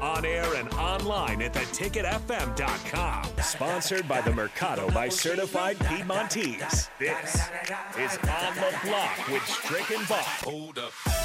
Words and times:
On 0.00 0.24
air 0.24 0.54
and 0.54 0.68
online 0.74 1.40
at 1.42 1.54
theticketfm.com. 1.54 3.24
Sponsored 3.42 4.06
by 4.06 4.20
the 4.20 4.32
Mercado 4.32 4.90
by 4.90 5.08
Certified 5.08 5.78
Piedmontese. 5.78 6.90
This 6.98 7.48
is 7.98 8.18
On 8.18 8.54
the 8.56 8.74
Block 8.84 9.28
with 9.28 9.46
Stricken 9.46 10.04
and 10.06 10.26
Hold 10.44 10.78
up. 10.78 11.15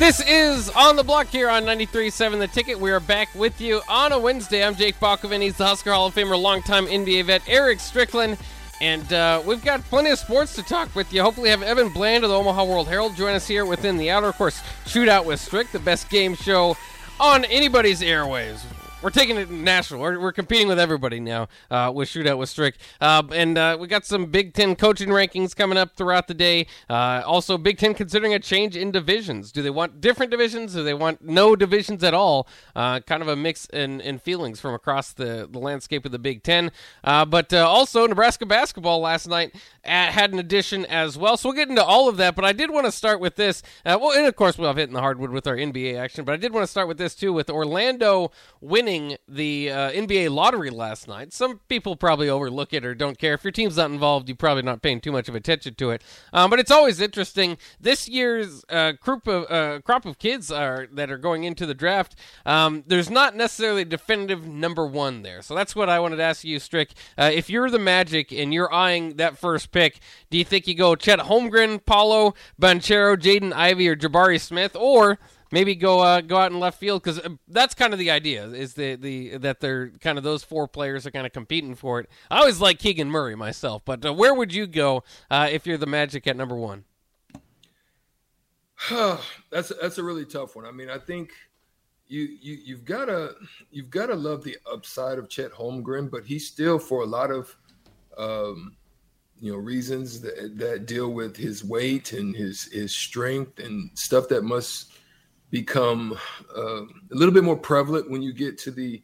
This 0.00 0.26
is 0.26 0.70
On 0.70 0.96
the 0.96 1.04
Block 1.04 1.26
here 1.26 1.50
on 1.50 1.64
93.7 1.64 2.38
The 2.38 2.48
Ticket. 2.48 2.80
We 2.80 2.90
are 2.90 3.00
back 3.00 3.28
with 3.34 3.60
you 3.60 3.82
on 3.86 4.12
a 4.12 4.18
Wednesday. 4.18 4.64
I'm 4.64 4.74
Jake 4.74 4.98
Balkovin. 4.98 5.42
He's 5.42 5.58
the 5.58 5.66
Husker 5.66 5.92
Hall 5.92 6.06
of 6.06 6.14
Famer, 6.14 6.40
longtime 6.40 6.86
NBA 6.86 7.26
vet 7.26 7.42
Eric 7.46 7.80
Strickland. 7.80 8.38
And 8.80 9.12
uh, 9.12 9.42
we've 9.44 9.62
got 9.62 9.82
plenty 9.82 10.08
of 10.08 10.18
sports 10.18 10.54
to 10.54 10.62
talk 10.62 10.96
with 10.96 11.12
you. 11.12 11.20
Hopefully, 11.20 11.50
have 11.50 11.62
Evan 11.62 11.90
Bland 11.90 12.24
of 12.24 12.30
the 12.30 12.36
Omaha 12.36 12.64
World 12.64 12.88
Herald 12.88 13.14
join 13.14 13.34
us 13.34 13.46
here 13.46 13.66
within 13.66 13.98
the. 13.98 14.10
Of 14.10 14.38
course, 14.38 14.62
Shootout 14.86 15.26
with 15.26 15.38
Strick, 15.38 15.70
the 15.70 15.78
best 15.78 16.08
game 16.08 16.34
show 16.34 16.78
on 17.20 17.44
anybody's 17.44 18.00
airwaves. 18.00 18.62
We're 19.02 19.08
taking 19.08 19.38
it 19.38 19.50
national. 19.50 20.02
We're, 20.02 20.20
we're 20.20 20.32
competing 20.32 20.68
with 20.68 20.78
everybody 20.78 21.20
now 21.20 21.48
uh, 21.70 21.90
with 21.94 22.10
Shootout 22.10 22.36
with 22.36 22.50
Strick. 22.50 22.74
Uh, 23.00 23.22
and 23.32 23.56
uh, 23.56 23.78
we 23.80 23.86
got 23.86 24.04
some 24.04 24.26
Big 24.26 24.52
Ten 24.52 24.76
coaching 24.76 25.08
rankings 25.08 25.56
coming 25.56 25.78
up 25.78 25.96
throughout 25.96 26.28
the 26.28 26.34
day. 26.34 26.66
Uh, 26.90 27.22
also, 27.24 27.56
Big 27.56 27.78
Ten 27.78 27.94
considering 27.94 28.34
a 28.34 28.38
change 28.38 28.76
in 28.76 28.90
divisions. 28.90 29.52
Do 29.52 29.62
they 29.62 29.70
want 29.70 30.02
different 30.02 30.30
divisions? 30.30 30.74
Do 30.74 30.82
they 30.82 30.92
want 30.92 31.22
no 31.22 31.56
divisions 31.56 32.04
at 32.04 32.12
all? 32.12 32.46
Uh, 32.76 33.00
kind 33.00 33.22
of 33.22 33.28
a 33.28 33.36
mix 33.36 33.64
in, 33.72 34.02
in 34.02 34.18
feelings 34.18 34.60
from 34.60 34.74
across 34.74 35.14
the, 35.14 35.48
the 35.50 35.58
landscape 35.58 36.04
of 36.04 36.12
the 36.12 36.18
Big 36.18 36.42
Ten. 36.42 36.70
Uh, 37.02 37.24
but 37.24 37.54
also, 37.54 38.06
Nebraska 38.06 38.44
basketball 38.44 39.00
last 39.00 39.26
night 39.26 39.54
had 39.84 40.32
an 40.32 40.38
addition 40.38 40.84
as 40.86 41.16
well. 41.16 41.36
So 41.36 41.48
we'll 41.48 41.56
get 41.56 41.68
into 41.68 41.84
all 41.84 42.08
of 42.08 42.16
that. 42.18 42.34
But 42.34 42.44
I 42.44 42.52
did 42.52 42.70
want 42.70 42.86
to 42.86 42.92
start 42.92 43.20
with 43.20 43.36
this. 43.36 43.62
well, 43.84 44.12
and 44.12 44.26
of 44.26 44.36
course, 44.36 44.58
we'll 44.58 44.68
have 44.68 44.76
hit 44.76 44.88
in 44.88 44.94
the 44.94 45.00
hardwood 45.00 45.30
with 45.30 45.46
our 45.46 45.56
NBA 45.56 45.98
action. 45.98 46.24
But 46.24 46.32
I 46.32 46.36
did 46.36 46.52
want 46.52 46.64
to 46.64 46.70
start 46.70 46.88
with 46.88 46.98
this 46.98 47.14
too 47.14 47.32
with 47.32 47.50
Orlando 47.50 48.32
winning 48.60 49.16
the 49.28 49.70
uh, 49.70 49.90
NBA 49.92 50.30
lottery 50.30 50.70
last 50.70 51.08
night. 51.08 51.32
Some 51.32 51.60
people 51.68 51.96
probably 51.96 52.28
overlook 52.28 52.72
it 52.72 52.84
or 52.84 52.94
don't 52.94 53.18
care. 53.18 53.34
If 53.34 53.44
your 53.44 53.52
team's 53.52 53.76
not 53.76 53.90
involved, 53.90 54.28
you're 54.28 54.36
probably 54.36 54.62
not 54.62 54.82
paying 54.82 55.00
too 55.00 55.12
much 55.12 55.28
of 55.28 55.34
attention 55.34 55.74
to 55.74 55.90
it. 55.90 56.02
Um, 56.32 56.50
but 56.50 56.58
it's 56.58 56.70
always 56.70 57.00
interesting. 57.00 57.58
This 57.80 58.08
year's 58.08 58.64
uh, 58.68 58.92
group 58.92 59.26
of 59.26 59.50
uh, 59.50 59.80
crop 59.80 60.04
of 60.06 60.18
kids 60.18 60.50
are 60.50 60.88
that 60.92 61.10
are 61.10 61.18
going 61.18 61.44
into 61.44 61.66
the 61.66 61.74
draft. 61.74 62.16
Um, 62.44 62.84
there's 62.86 63.10
not 63.10 63.36
necessarily 63.36 63.82
a 63.82 63.86
definitive 63.86 64.46
number 64.46 64.86
one 64.86 65.22
there. 65.22 65.42
So 65.42 65.54
that's 65.54 65.74
what 65.74 65.88
I 65.88 66.00
wanted 66.00 66.16
to 66.16 66.22
ask 66.22 66.44
you, 66.44 66.58
Strick. 66.58 66.92
Uh, 67.16 67.30
if 67.32 67.48
you're 67.48 67.70
the 67.70 67.78
Magic 67.78 68.32
and 68.32 68.52
you're 68.52 68.72
eyeing 68.72 69.16
that 69.16 69.38
first 69.38 69.69
pick, 69.70 70.00
do 70.30 70.38
you 70.38 70.44
think 70.44 70.66
you 70.66 70.74
go 70.74 70.94
Chet 70.94 71.20
Holmgren, 71.20 71.84
Paolo 71.84 72.34
Banchero, 72.60 73.16
Jaden 73.16 73.52
Ivey, 73.52 73.88
or 73.88 73.96
Jabari 73.96 74.40
Smith, 74.40 74.76
or 74.76 75.18
maybe 75.52 75.74
go 75.74 76.00
uh, 76.00 76.20
go 76.20 76.36
out 76.36 76.52
in 76.52 76.60
left 76.60 76.78
field 76.78 77.02
because 77.02 77.20
that's 77.48 77.74
kind 77.74 77.92
of 77.92 77.98
the 77.98 78.10
idea 78.10 78.46
is 78.46 78.74
the 78.74 78.96
the 78.96 79.36
that 79.38 79.60
they're 79.60 79.90
kind 80.00 80.18
of 80.18 80.24
those 80.24 80.44
four 80.44 80.68
players 80.68 81.06
are 81.06 81.10
kind 81.10 81.26
of 81.26 81.32
competing 81.32 81.74
for 81.74 82.00
it. 82.00 82.08
I 82.30 82.38
always 82.38 82.60
like 82.60 82.78
Keegan 82.78 83.10
Murray 83.10 83.34
myself, 83.34 83.82
but 83.84 84.04
uh, 84.04 84.12
where 84.12 84.34
would 84.34 84.54
you 84.54 84.66
go 84.66 85.04
uh, 85.30 85.48
if 85.50 85.66
you're 85.66 85.78
the 85.78 85.86
Magic 85.86 86.26
at 86.26 86.36
number 86.36 86.56
one? 86.56 86.84
that's 89.50 89.72
that's 89.80 89.98
a 89.98 90.02
really 90.02 90.24
tough 90.24 90.56
one. 90.56 90.64
I 90.64 90.70
mean, 90.70 90.88
I 90.88 90.98
think 90.98 91.32
you 92.08 92.22
you 92.40 92.58
you've 92.64 92.84
got 92.84 93.06
to 93.06 93.34
you've 93.70 93.90
got 93.90 94.06
to 94.06 94.14
love 94.14 94.42
the 94.42 94.56
upside 94.70 95.18
of 95.18 95.28
Chet 95.28 95.52
Holmgren, 95.52 96.10
but 96.10 96.24
he's 96.24 96.46
still 96.46 96.78
for 96.78 97.02
a 97.02 97.06
lot 97.06 97.30
of 97.30 97.56
um, 98.16 98.76
you 99.40 99.52
know 99.52 99.58
reasons 99.58 100.20
that, 100.20 100.58
that 100.58 100.86
deal 100.86 101.12
with 101.12 101.36
his 101.36 101.64
weight 101.64 102.12
and 102.12 102.36
his 102.36 102.64
his 102.64 102.94
strength 102.94 103.58
and 103.58 103.90
stuff 103.98 104.28
that 104.28 104.44
must 104.44 104.92
become 105.50 106.16
uh, 106.56 106.82
a 106.82 107.14
little 107.14 107.34
bit 107.34 107.42
more 107.42 107.56
prevalent 107.56 108.10
when 108.10 108.22
you 108.22 108.32
get 108.32 108.58
to 108.58 108.70
the 108.70 109.02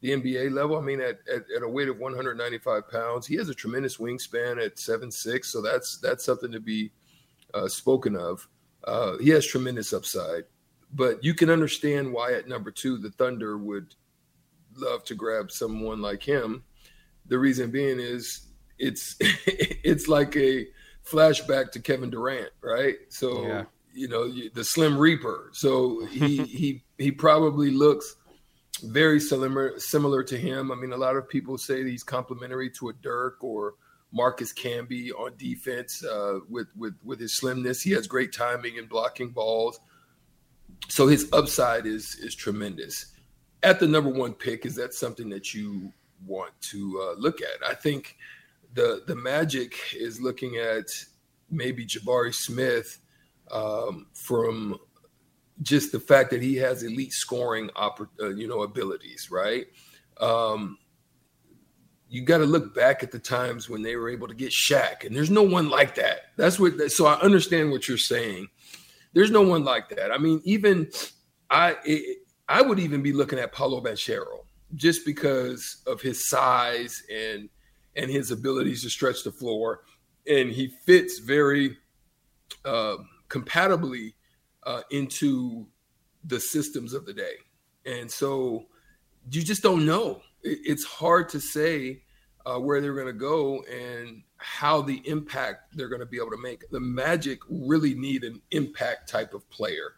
the 0.00 0.10
NBA 0.10 0.52
level. 0.52 0.76
I 0.76 0.82
mean, 0.82 1.00
at, 1.00 1.20
at, 1.32 1.44
at, 1.56 1.62
a 1.62 1.68
weight 1.68 1.88
of 1.88 1.98
195 1.98 2.90
pounds, 2.90 3.26
he 3.26 3.36
has 3.36 3.48
a 3.48 3.54
tremendous 3.54 3.96
wingspan 3.96 4.62
at 4.62 4.78
seven 4.78 5.10
six, 5.10 5.50
so 5.50 5.60
that's 5.60 5.98
that's 5.98 6.24
something 6.24 6.52
to 6.52 6.60
be 6.60 6.92
uh, 7.54 7.68
spoken 7.68 8.14
of. 8.14 8.46
Uh, 8.84 9.16
he 9.18 9.30
has 9.30 9.46
tremendous 9.46 9.92
upside, 9.92 10.44
but 10.92 11.24
you 11.24 11.34
can 11.34 11.48
understand 11.50 12.12
why 12.12 12.34
at 12.34 12.48
number 12.48 12.70
two 12.70 12.98
the 12.98 13.10
Thunder 13.10 13.56
would 13.56 13.94
love 14.76 15.04
to 15.04 15.14
grab 15.14 15.50
someone 15.50 16.02
like 16.02 16.22
him. 16.22 16.62
The 17.26 17.38
reason 17.38 17.70
being 17.70 17.98
is 17.98 18.48
it's 18.78 19.16
it's 19.20 20.08
like 20.08 20.36
a 20.36 20.66
flashback 21.04 21.72
to 21.72 21.80
Kevin 21.80 22.10
Durant, 22.10 22.50
right? 22.62 22.96
So 23.08 23.46
yeah 23.46 23.64
you 23.94 24.08
know 24.08 24.30
the 24.52 24.64
Slim 24.64 24.98
Reaper. 24.98 25.50
So 25.52 26.04
he 26.06 26.36
he 26.44 26.84
he 26.98 27.10
probably 27.10 27.70
looks 27.70 28.16
very 28.82 29.20
similar 29.20 29.78
similar 29.78 30.22
to 30.24 30.36
him. 30.36 30.70
I 30.70 30.74
mean, 30.74 30.92
a 30.92 30.96
lot 30.96 31.16
of 31.16 31.28
people 31.28 31.56
say 31.56 31.84
he's 31.84 32.02
complementary 32.02 32.70
to 32.70 32.90
a 32.90 32.92
Dirk 32.92 33.42
or 33.42 33.74
Marcus 34.12 34.52
Camby 34.52 35.10
on 35.12 35.36
defense 35.38 36.04
uh, 36.04 36.40
with 36.48 36.66
with 36.76 36.94
with 37.04 37.20
his 37.20 37.36
slimness. 37.36 37.80
He 37.80 37.92
has 37.92 38.06
great 38.06 38.32
timing 38.32 38.78
and 38.78 38.88
blocking 38.88 39.30
balls. 39.30 39.80
So 40.88 41.06
his 41.06 41.28
upside 41.32 41.86
is 41.86 42.16
is 42.16 42.34
tremendous. 42.34 43.06
At 43.62 43.80
the 43.80 43.86
number 43.86 44.10
one 44.10 44.34
pick, 44.34 44.66
is 44.66 44.74
that 44.74 44.92
something 44.92 45.30
that 45.30 45.54
you 45.54 45.90
want 46.26 46.52
to 46.70 47.00
uh, 47.00 47.18
look 47.18 47.40
at? 47.40 47.66
I 47.66 47.74
think 47.74 48.18
the 48.74 49.02
the 49.06 49.16
Magic 49.16 49.74
is 49.94 50.20
looking 50.20 50.56
at 50.56 50.86
maybe 51.50 51.86
Jabari 51.86 52.34
Smith 52.34 52.98
um, 53.50 54.06
from 54.14 54.78
just 55.62 55.92
the 55.92 56.00
fact 56.00 56.30
that 56.30 56.42
he 56.42 56.56
has 56.56 56.82
elite 56.82 57.12
scoring, 57.12 57.70
uh, 57.76 57.90
you 58.30 58.48
know, 58.48 58.62
abilities, 58.62 59.28
right? 59.30 59.66
Um, 60.20 60.78
you 62.08 62.22
got 62.22 62.38
to 62.38 62.44
look 62.44 62.74
back 62.74 63.02
at 63.02 63.10
the 63.10 63.18
times 63.18 63.68
when 63.68 63.82
they 63.82 63.96
were 63.96 64.08
able 64.08 64.28
to 64.28 64.34
get 64.34 64.50
Shaq, 64.50 65.04
and 65.04 65.14
there's 65.14 65.30
no 65.30 65.42
one 65.42 65.68
like 65.68 65.94
that. 65.96 66.32
That's 66.36 66.58
what. 66.58 66.90
So 66.92 67.06
I 67.06 67.14
understand 67.20 67.70
what 67.70 67.88
you're 67.88 67.98
saying. 67.98 68.48
There's 69.12 69.30
no 69.30 69.42
one 69.42 69.64
like 69.64 69.88
that. 69.90 70.10
I 70.12 70.18
mean, 70.18 70.40
even 70.44 70.90
I, 71.48 71.76
it, 71.84 72.18
I 72.48 72.62
would 72.62 72.80
even 72.80 73.02
be 73.02 73.12
looking 73.12 73.38
at 73.38 73.52
Paolo 73.52 73.80
Banchero 73.80 74.44
just 74.74 75.06
because 75.06 75.82
of 75.86 76.00
his 76.00 76.28
size 76.28 77.02
and 77.12 77.48
and 77.96 78.10
his 78.10 78.30
abilities 78.30 78.82
to 78.82 78.90
stretch 78.90 79.24
the 79.24 79.32
floor, 79.32 79.80
and 80.26 80.50
he 80.50 80.68
fits 80.68 81.18
very. 81.18 81.76
Uh, 82.64 82.96
compatibly 83.34 84.14
uh, 84.64 84.82
into 84.92 85.66
the 86.24 86.38
systems 86.38 86.94
of 86.94 87.04
the 87.04 87.12
day. 87.12 87.34
And 87.84 88.10
so 88.10 88.66
you 89.30 89.42
just 89.42 89.62
don't 89.62 89.84
know. 89.84 90.22
It's 90.42 90.84
hard 90.84 91.28
to 91.30 91.40
say 91.40 92.02
uh, 92.46 92.58
where 92.58 92.80
they're 92.80 92.94
going 92.94 93.06
to 93.06 93.12
go 93.12 93.62
and 93.62 94.22
how 94.36 94.82
the 94.82 95.02
impact 95.08 95.76
they're 95.76 95.88
going 95.88 96.00
to 96.00 96.06
be 96.06 96.18
able 96.18 96.30
to 96.30 96.42
make. 96.42 96.70
The 96.70 96.80
Magic 96.80 97.40
really 97.48 97.94
need 97.94 98.22
an 98.22 98.40
impact 98.52 99.08
type 99.08 99.34
of 99.34 99.48
player. 99.50 99.94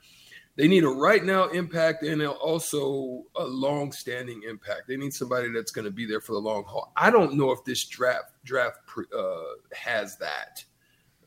They 0.56 0.68
need 0.68 0.84
a 0.84 0.88
right 0.88 1.22
now 1.22 1.48
impact 1.48 2.02
and 2.02 2.22
also 2.26 3.24
a 3.36 3.44
long 3.44 3.92
standing 3.92 4.42
impact. 4.48 4.88
They 4.88 4.96
need 4.96 5.12
somebody 5.12 5.52
that's 5.52 5.70
going 5.70 5.84
to 5.84 5.90
be 5.90 6.06
there 6.06 6.20
for 6.20 6.32
the 6.32 6.38
long 6.38 6.64
haul. 6.64 6.92
I 6.96 7.10
don't 7.10 7.34
know 7.34 7.50
if 7.50 7.62
this 7.64 7.84
draft 7.84 8.32
draft 8.44 8.78
uh, 9.14 9.36
has 9.74 10.16
that 10.16 10.64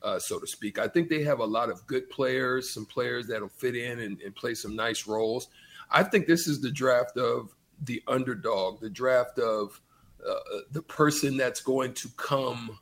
uh, 0.02 0.20
so 0.20 0.40
to 0.40 0.48
speak. 0.48 0.80
I 0.80 0.88
think 0.88 1.10
they 1.10 1.24
have 1.24 1.40
a 1.40 1.46
lot 1.46 1.70
of 1.70 1.86
good 1.88 2.10
players, 2.10 2.74
some 2.74 2.86
players 2.86 3.28
that'll 3.28 3.50
fit 3.50 3.76
in 3.76 4.00
and, 4.00 4.20
and, 4.22 4.36
play 4.36 4.54
some 4.54 4.76
nice 4.76 5.08
roles. 5.08 5.50
I 5.92 6.04
think 6.04 6.28
this 6.28 6.48
is 6.48 6.62
the 6.62 6.72
draft 6.72 7.18
of 7.18 7.54
the 7.84 8.02
underdog, 8.08 8.80
the 8.80 8.90
draft 8.90 9.40
of 9.40 9.80
uh, 10.28 10.36
the 10.72 10.82
person 10.82 11.38
that's 11.38 11.62
going 11.62 11.94
to 11.96 12.10
come 12.18 12.80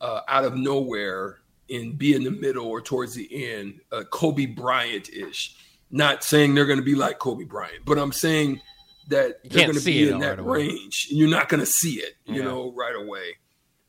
uh, 0.00 0.20
out 0.28 0.44
of 0.44 0.56
nowhere 0.56 1.38
and 1.70 1.98
be 1.98 2.14
in 2.14 2.22
the 2.22 2.30
middle 2.30 2.66
or 2.66 2.80
towards 2.80 3.14
the 3.14 3.28
end, 3.44 3.80
uh, 3.90 4.04
Kobe 4.10 4.46
Bryant 4.46 5.08
ish. 5.08 5.56
Not 5.96 6.22
saying 6.24 6.54
they're 6.54 6.66
going 6.66 6.78
to 6.78 6.84
be 6.84 6.94
like 6.94 7.18
Kobe 7.18 7.44
Bryant, 7.44 7.84
but 7.84 7.98
I'm 7.98 8.12
saying 8.12 8.60
that 9.08 9.38
You 9.44 9.50
they're 9.50 9.66
going 9.66 9.78
to 9.78 9.84
be 9.84 10.08
in 10.08 10.18
that 10.20 10.30
right 10.30 10.38
away. 10.38 10.58
range. 10.68 11.08
You're 11.10 11.30
not 11.30 11.48
going 11.48 11.60
to 11.60 11.66
see 11.66 11.94
it, 12.00 12.14
you 12.26 12.36
Yeah. 12.36 12.44
know, 12.44 12.72
right 12.72 12.94
away. 12.94 13.36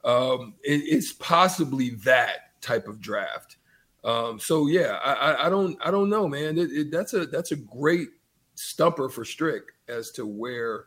Um, 0.06 0.54
it, 0.64 0.82
it's 0.86 1.12
possibly 1.14 1.92
that 2.06 2.62
type 2.62 2.88
of 2.88 3.02
draft. 3.02 3.58
Um, 4.04 4.40
so 4.40 4.68
yeah, 4.68 5.00
I, 5.04 5.14
I, 5.14 5.48
I 5.48 5.50
don't, 5.50 5.78
I 5.86 5.92
don't 5.92 6.10
know, 6.10 6.28
man. 6.28 6.58
It, 6.58 6.72
it, 6.72 6.92
that's 6.92 7.14
a 7.14 7.26
that's 7.26 7.52
a 7.52 7.56
great 7.58 8.08
stumper 8.56 9.10
for 9.10 9.26
Strick 9.26 9.64
as 9.90 10.12
to 10.12 10.26
where 10.26 10.86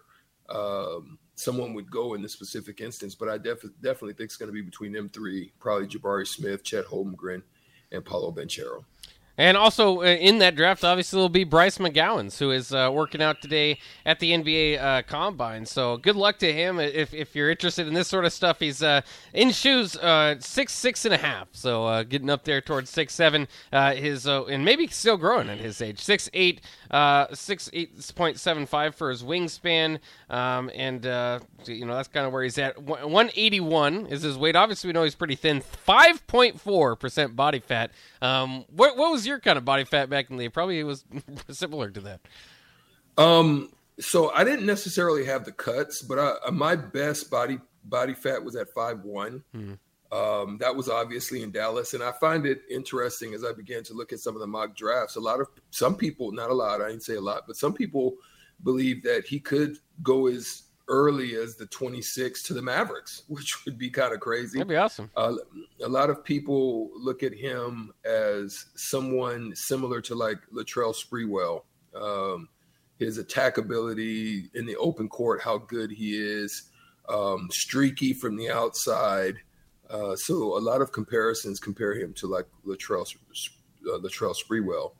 um, 0.48 1.18
someone 1.34 1.74
would 1.74 1.90
go 1.90 2.14
in 2.14 2.22
this 2.22 2.32
specific 2.32 2.80
instance. 2.80 3.14
But 3.14 3.28
I 3.28 3.36
def- 3.36 3.62
definitely 3.82 4.14
think 4.14 4.28
it's 4.28 4.36
going 4.36 4.48
to 4.48 4.52
be 4.54 4.62
between 4.62 4.92
them 4.92 5.08
three, 5.10 5.52
probably 5.60 5.86
Jabari 5.86 6.26
Smith, 6.26 6.62
Chet 6.64 6.86
Holmgren, 6.86 7.42
and 7.92 8.04
Paolo 8.04 8.32
Banchero. 8.32 8.84
And 9.38 9.56
also 9.56 10.02
uh, 10.02 10.04
in 10.04 10.38
that 10.40 10.54
draft, 10.54 10.84
obviously, 10.84 11.18
will 11.18 11.30
be 11.30 11.44
Bryce 11.44 11.78
McGowens, 11.78 12.38
who 12.38 12.50
is 12.50 12.74
uh, 12.74 12.90
working 12.92 13.22
out 13.22 13.40
today 13.40 13.78
at 14.04 14.20
the 14.20 14.32
NBA 14.32 14.82
uh, 14.82 15.02
Combine. 15.02 15.64
So 15.64 15.96
good 15.96 16.16
luck 16.16 16.38
to 16.40 16.52
him. 16.52 16.78
If, 16.78 17.14
if 17.14 17.34
you're 17.34 17.50
interested 17.50 17.88
in 17.88 17.94
this 17.94 18.08
sort 18.08 18.26
of 18.26 18.34
stuff, 18.34 18.60
he's 18.60 18.82
uh, 18.82 19.00
in 19.32 19.50
shoes 19.50 19.96
uh, 19.96 20.36
six 20.40 20.74
six 20.74 21.04
and 21.06 21.14
a 21.14 21.18
half, 21.18 21.48
so 21.52 21.86
uh, 21.86 22.02
getting 22.02 22.28
up 22.28 22.44
there 22.44 22.60
towards 22.60 22.90
six 22.90 23.14
seven. 23.14 23.48
His 23.72 24.26
and 24.26 24.64
maybe 24.64 24.86
still 24.88 25.16
growing 25.16 25.48
at 25.48 25.58
his 25.58 25.80
age, 25.80 26.00
six 26.00 26.28
eight, 26.34 26.60
six 27.32 27.70
eight 27.72 28.12
point 28.14 28.38
seven 28.38 28.66
five 28.66 28.94
for 28.94 29.08
his 29.08 29.22
wingspan, 29.22 30.00
um, 30.28 30.70
and 30.74 31.04
you 31.66 31.86
know 31.86 31.94
that's 31.94 32.08
kind 32.08 32.26
of 32.26 32.32
where 32.32 32.42
he's 32.42 32.58
at. 32.58 32.80
One 32.82 33.30
eighty 33.34 33.60
one 33.60 34.06
is 34.06 34.22
his 34.22 34.36
weight. 34.36 34.56
Obviously, 34.56 34.88
we 34.88 34.92
know 34.92 35.04
he's 35.04 35.14
pretty 35.14 35.36
thin. 35.36 35.60
Five 35.60 36.26
point 36.26 36.60
four 36.60 36.94
percent 36.94 37.36
body 37.36 37.60
fat. 37.60 37.90
Um, 38.20 38.66
what 38.70 38.96
what 38.96 39.10
was 39.10 39.19
your 39.26 39.40
kind 39.40 39.58
of 39.58 39.64
body 39.64 39.84
fat 39.84 40.10
back 40.10 40.30
in 40.30 40.36
the 40.36 40.44
day? 40.44 40.48
Probably 40.48 40.82
was 40.84 41.04
similar 41.50 41.90
to 41.90 42.00
that. 42.00 42.20
Um, 43.18 43.70
so 43.98 44.30
I 44.32 44.44
didn't 44.44 44.66
necessarily 44.66 45.26
have 45.26 45.44
the 45.44 45.52
cuts, 45.52 46.02
but 46.02 46.18
I, 46.18 46.34
uh, 46.46 46.50
my 46.50 46.76
best 46.76 47.30
body 47.30 47.58
body 47.84 48.14
fat 48.14 48.44
was 48.44 48.56
at 48.56 48.68
five 48.70 49.00
one. 49.00 49.44
Um, 50.12 50.58
that 50.58 50.74
was 50.74 50.88
obviously 50.88 51.42
in 51.42 51.52
Dallas, 51.52 51.94
and 51.94 52.02
I 52.02 52.12
find 52.12 52.44
it 52.44 52.62
interesting 52.68 53.32
as 53.32 53.44
I 53.44 53.52
began 53.52 53.84
to 53.84 53.94
look 53.94 54.12
at 54.12 54.18
some 54.18 54.34
of 54.34 54.40
the 54.40 54.46
mock 54.46 54.74
drafts. 54.74 55.16
A 55.16 55.20
lot 55.20 55.40
of 55.40 55.48
some 55.70 55.94
people, 55.94 56.32
not 56.32 56.50
a 56.50 56.54
lot, 56.54 56.80
I 56.80 56.88
didn't 56.88 57.04
say 57.04 57.14
a 57.14 57.20
lot, 57.20 57.44
but 57.46 57.56
some 57.56 57.72
people 57.72 58.16
believe 58.64 59.02
that 59.04 59.24
he 59.26 59.38
could 59.38 59.76
go 60.02 60.26
as 60.26 60.62
early 60.90 61.36
as 61.36 61.56
the 61.56 61.66
26 61.66 62.42
to 62.42 62.52
the 62.52 62.60
Mavericks, 62.60 63.22
which 63.28 63.64
would 63.64 63.78
be 63.78 63.88
kind 63.88 64.12
of 64.12 64.20
crazy. 64.20 64.58
That'd 64.58 64.68
be 64.68 64.76
awesome. 64.76 65.10
Uh, 65.16 65.36
a 65.82 65.88
lot 65.88 66.10
of 66.10 66.22
people 66.22 66.90
look 66.94 67.22
at 67.22 67.32
him 67.32 67.92
as 68.04 68.66
someone 68.74 69.54
similar 69.54 70.00
to 70.02 70.14
like 70.14 70.38
Latrell 70.52 70.94
Sprewell. 70.94 71.62
Um, 71.94 72.48
his 72.98 73.16
attack 73.16 73.56
ability 73.56 74.50
in 74.54 74.66
the 74.66 74.76
open 74.76 75.08
court, 75.08 75.40
how 75.40 75.56
good 75.56 75.90
he 75.90 76.18
is, 76.18 76.70
um, 77.08 77.48
streaky 77.50 78.12
from 78.12 78.36
the 78.36 78.50
outside. 78.50 79.36
Uh, 79.88 80.14
so 80.14 80.56
a 80.56 80.60
lot 80.60 80.82
of 80.82 80.92
comparisons 80.92 81.58
compare 81.58 81.94
him 81.94 82.12
to 82.14 82.26
like 82.26 82.46
Latrell 82.66 83.06
uh, 83.86 83.98
Latrell 83.98 84.34
Sprewell. 84.34 84.92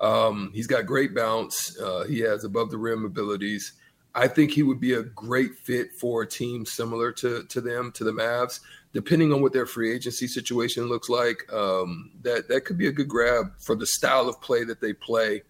Um, 0.00 0.50
he's 0.54 0.66
got 0.66 0.86
great 0.86 1.14
bounce. 1.14 1.78
Uh, 1.78 2.04
he 2.04 2.20
has 2.20 2.44
above 2.44 2.70
the 2.70 2.78
rim 2.78 3.04
abilities. 3.04 3.74
I 4.14 4.26
think 4.26 4.50
he 4.50 4.62
would 4.62 4.80
be 4.80 4.94
a 4.94 5.02
great 5.02 5.56
fit 5.56 5.94
for 5.94 6.22
a 6.22 6.26
team 6.26 6.66
similar 6.66 7.12
to 7.12 7.44
to 7.44 7.60
them, 7.60 7.92
to 7.92 8.04
the 8.04 8.12
Mavs. 8.12 8.60
Depending 8.92 9.32
on 9.32 9.40
what 9.40 9.52
their 9.52 9.66
free 9.66 9.94
agency 9.94 10.26
situation 10.26 10.88
looks 10.88 11.08
like, 11.08 11.50
um, 11.52 12.10
that 12.22 12.48
that 12.48 12.64
could 12.64 12.76
be 12.76 12.88
a 12.88 12.92
good 12.92 13.08
grab 13.08 13.52
for 13.58 13.76
the 13.76 13.86
style 13.86 14.28
of 14.28 14.40
play 14.40 14.64
that 14.64 14.80
they 14.80 14.92
play. 14.92 15.42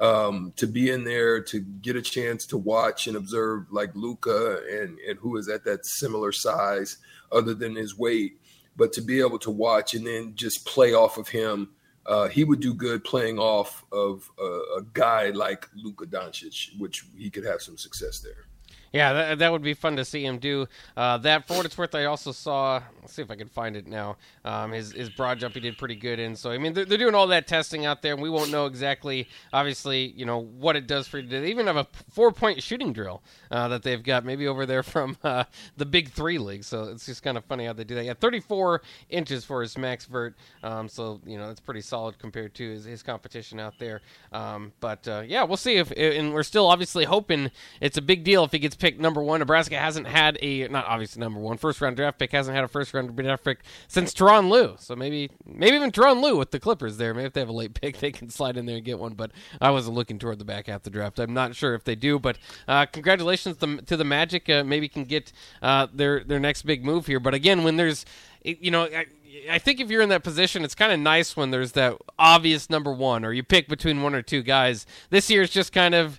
Um, 0.00 0.54
to 0.56 0.66
be 0.66 0.90
in 0.90 1.04
there, 1.04 1.42
to 1.42 1.60
get 1.60 1.94
a 1.94 2.00
chance 2.00 2.46
to 2.46 2.56
watch 2.56 3.06
and 3.06 3.16
observe 3.16 3.70
like 3.70 3.94
Luka 3.94 4.62
and 4.68 4.98
and 4.98 5.18
who 5.18 5.36
is 5.36 5.48
at 5.48 5.64
that 5.64 5.86
similar 5.86 6.32
size, 6.32 6.96
other 7.30 7.54
than 7.54 7.76
his 7.76 7.96
weight, 7.96 8.40
but 8.76 8.92
to 8.94 9.02
be 9.02 9.20
able 9.20 9.38
to 9.40 9.50
watch 9.50 9.94
and 9.94 10.06
then 10.06 10.34
just 10.34 10.66
play 10.66 10.94
off 10.94 11.18
of 11.18 11.28
him 11.28 11.68
uh, 12.06 12.28
he 12.28 12.44
would 12.44 12.60
do 12.60 12.74
good 12.74 13.04
playing 13.04 13.38
off 13.38 13.84
of 13.92 14.30
a, 14.38 14.78
a 14.78 14.82
guy 14.92 15.30
like 15.30 15.68
Luka 15.74 16.06
Doncic, 16.06 16.78
which 16.78 17.04
he 17.16 17.30
could 17.30 17.44
have 17.44 17.60
some 17.62 17.76
success 17.76 18.20
there. 18.20 18.46
Yeah, 18.92 19.12
that, 19.12 19.38
that 19.38 19.52
would 19.52 19.62
be 19.62 19.74
fun 19.74 19.96
to 19.96 20.04
see 20.04 20.24
him 20.24 20.38
do. 20.38 20.66
Uh, 20.96 21.16
that 21.18 21.46
for 21.46 21.56
what 21.56 21.64
it's 21.64 21.78
worth, 21.78 21.94
I 21.94 22.06
also 22.06 22.32
saw. 22.32 22.82
Let's 23.00 23.12
see 23.12 23.22
if 23.22 23.30
I 23.30 23.36
can 23.36 23.48
find 23.48 23.76
it 23.76 23.86
now. 23.86 24.16
Um, 24.44 24.72
his 24.72 24.92
his 24.92 25.08
broad 25.08 25.38
jump 25.38 25.54
he 25.54 25.60
did 25.60 25.78
pretty 25.78 25.94
good 25.94 26.18
in. 26.18 26.34
So 26.34 26.50
I 26.50 26.58
mean, 26.58 26.72
they're, 26.72 26.84
they're 26.84 26.98
doing 26.98 27.14
all 27.14 27.28
that 27.28 27.46
testing 27.46 27.86
out 27.86 28.02
there, 28.02 28.14
and 28.14 28.22
we 28.22 28.28
won't 28.28 28.50
know 28.50 28.66
exactly, 28.66 29.28
obviously, 29.52 30.08
you 30.16 30.26
know 30.26 30.38
what 30.38 30.74
it 30.74 30.88
does 30.88 31.06
for 31.06 31.18
you. 31.20 31.28
They 31.28 31.50
even 31.50 31.66
have 31.68 31.76
a 31.76 31.86
four 32.10 32.32
point 32.32 32.62
shooting 32.62 32.92
drill 32.92 33.22
uh, 33.52 33.68
that 33.68 33.84
they've 33.84 34.02
got 34.02 34.24
maybe 34.24 34.48
over 34.48 34.66
there 34.66 34.82
from 34.82 35.16
uh, 35.22 35.44
the 35.76 35.86
Big 35.86 36.10
Three 36.10 36.38
league. 36.38 36.64
So 36.64 36.84
it's 36.84 37.06
just 37.06 37.22
kind 37.22 37.38
of 37.38 37.44
funny 37.44 37.66
how 37.66 37.72
they 37.72 37.84
do 37.84 37.94
that. 37.94 38.04
Yeah, 38.04 38.14
34 38.14 38.82
inches 39.08 39.44
for 39.44 39.62
his 39.62 39.78
max 39.78 40.06
vert. 40.06 40.34
Um, 40.64 40.88
so 40.88 41.20
you 41.24 41.38
know 41.38 41.46
that's 41.46 41.60
pretty 41.60 41.80
solid 41.80 42.18
compared 42.18 42.54
to 42.54 42.68
his, 42.68 42.86
his 42.86 43.02
competition 43.04 43.60
out 43.60 43.74
there. 43.78 44.00
Um, 44.32 44.72
but 44.80 45.06
uh, 45.06 45.22
yeah, 45.24 45.44
we'll 45.44 45.56
see 45.56 45.76
if, 45.76 45.92
and 45.92 46.34
we're 46.34 46.42
still 46.42 46.66
obviously 46.66 47.04
hoping 47.04 47.52
it's 47.80 47.96
a 47.96 48.02
big 48.02 48.24
deal 48.24 48.42
if 48.42 48.50
he 48.50 48.58
gets 48.58 48.79
picked 48.80 49.00
number 49.00 49.22
one. 49.22 49.40
Nebraska 49.40 49.78
hasn't 49.78 50.06
had 50.06 50.38
a 50.42 50.66
not 50.68 50.86
obviously 50.86 51.20
number 51.20 51.38
one 51.38 51.58
first 51.58 51.80
round 51.80 51.96
draft 51.96 52.18
pick 52.18 52.32
hasn't 52.32 52.54
had 52.54 52.64
a 52.64 52.68
first 52.68 52.92
round 52.92 53.14
draft 53.14 53.44
pick 53.44 53.60
since 53.86 54.12
Tyronn 54.12 54.50
Lue. 54.50 54.74
So 54.78 54.96
maybe 54.96 55.30
maybe 55.46 55.76
even 55.76 55.92
Tyronn 55.92 56.22
Lue 56.22 56.36
with 56.36 56.50
the 56.50 56.58
Clippers 56.58 56.96
there. 56.96 57.14
Maybe 57.14 57.26
if 57.26 57.32
they 57.34 57.40
have 57.40 57.48
a 57.48 57.52
late 57.52 57.74
pick, 57.74 57.98
they 58.00 58.10
can 58.10 58.30
slide 58.30 58.56
in 58.56 58.66
there 58.66 58.76
and 58.76 58.84
get 58.84 58.98
one. 58.98 59.14
But 59.14 59.30
I 59.60 59.70
wasn't 59.70 59.94
looking 59.94 60.18
toward 60.18 60.38
the 60.38 60.44
back 60.44 60.66
half 60.66 60.78
of 60.78 60.82
the 60.84 60.90
draft. 60.90 61.18
I'm 61.18 61.34
not 61.34 61.54
sure 61.54 61.74
if 61.74 61.84
they 61.84 61.94
do. 61.94 62.18
But 62.18 62.38
uh, 62.66 62.86
congratulations 62.86 63.58
to, 63.58 63.76
to 63.82 63.96
the 63.96 64.04
Magic. 64.04 64.48
Uh, 64.48 64.64
maybe 64.64 64.88
can 64.88 65.04
get 65.04 65.32
uh, 65.62 65.86
their 65.92 66.24
their 66.24 66.40
next 66.40 66.62
big 66.62 66.84
move 66.84 67.06
here. 67.06 67.20
But 67.20 67.34
again, 67.34 67.62
when 67.62 67.76
there's 67.76 68.04
you 68.42 68.70
know. 68.70 68.84
I, 68.84 69.06
I 69.48 69.58
think 69.58 69.78
if 69.80 69.90
you're 69.90 70.02
in 70.02 70.08
that 70.08 70.24
position, 70.24 70.64
it's 70.64 70.74
kind 70.74 70.92
of 70.92 70.98
nice 70.98 71.36
when 71.36 71.52
there's 71.52 71.72
that 71.72 71.96
obvious 72.18 72.68
number 72.68 72.92
one, 72.92 73.24
or 73.24 73.32
you 73.32 73.44
pick 73.44 73.68
between 73.68 74.02
one 74.02 74.12
or 74.14 74.22
two 74.22 74.42
guys. 74.42 74.86
This 75.10 75.30
year 75.30 75.42
is 75.42 75.50
just 75.50 75.72
kind 75.72 75.94
of 75.94 76.18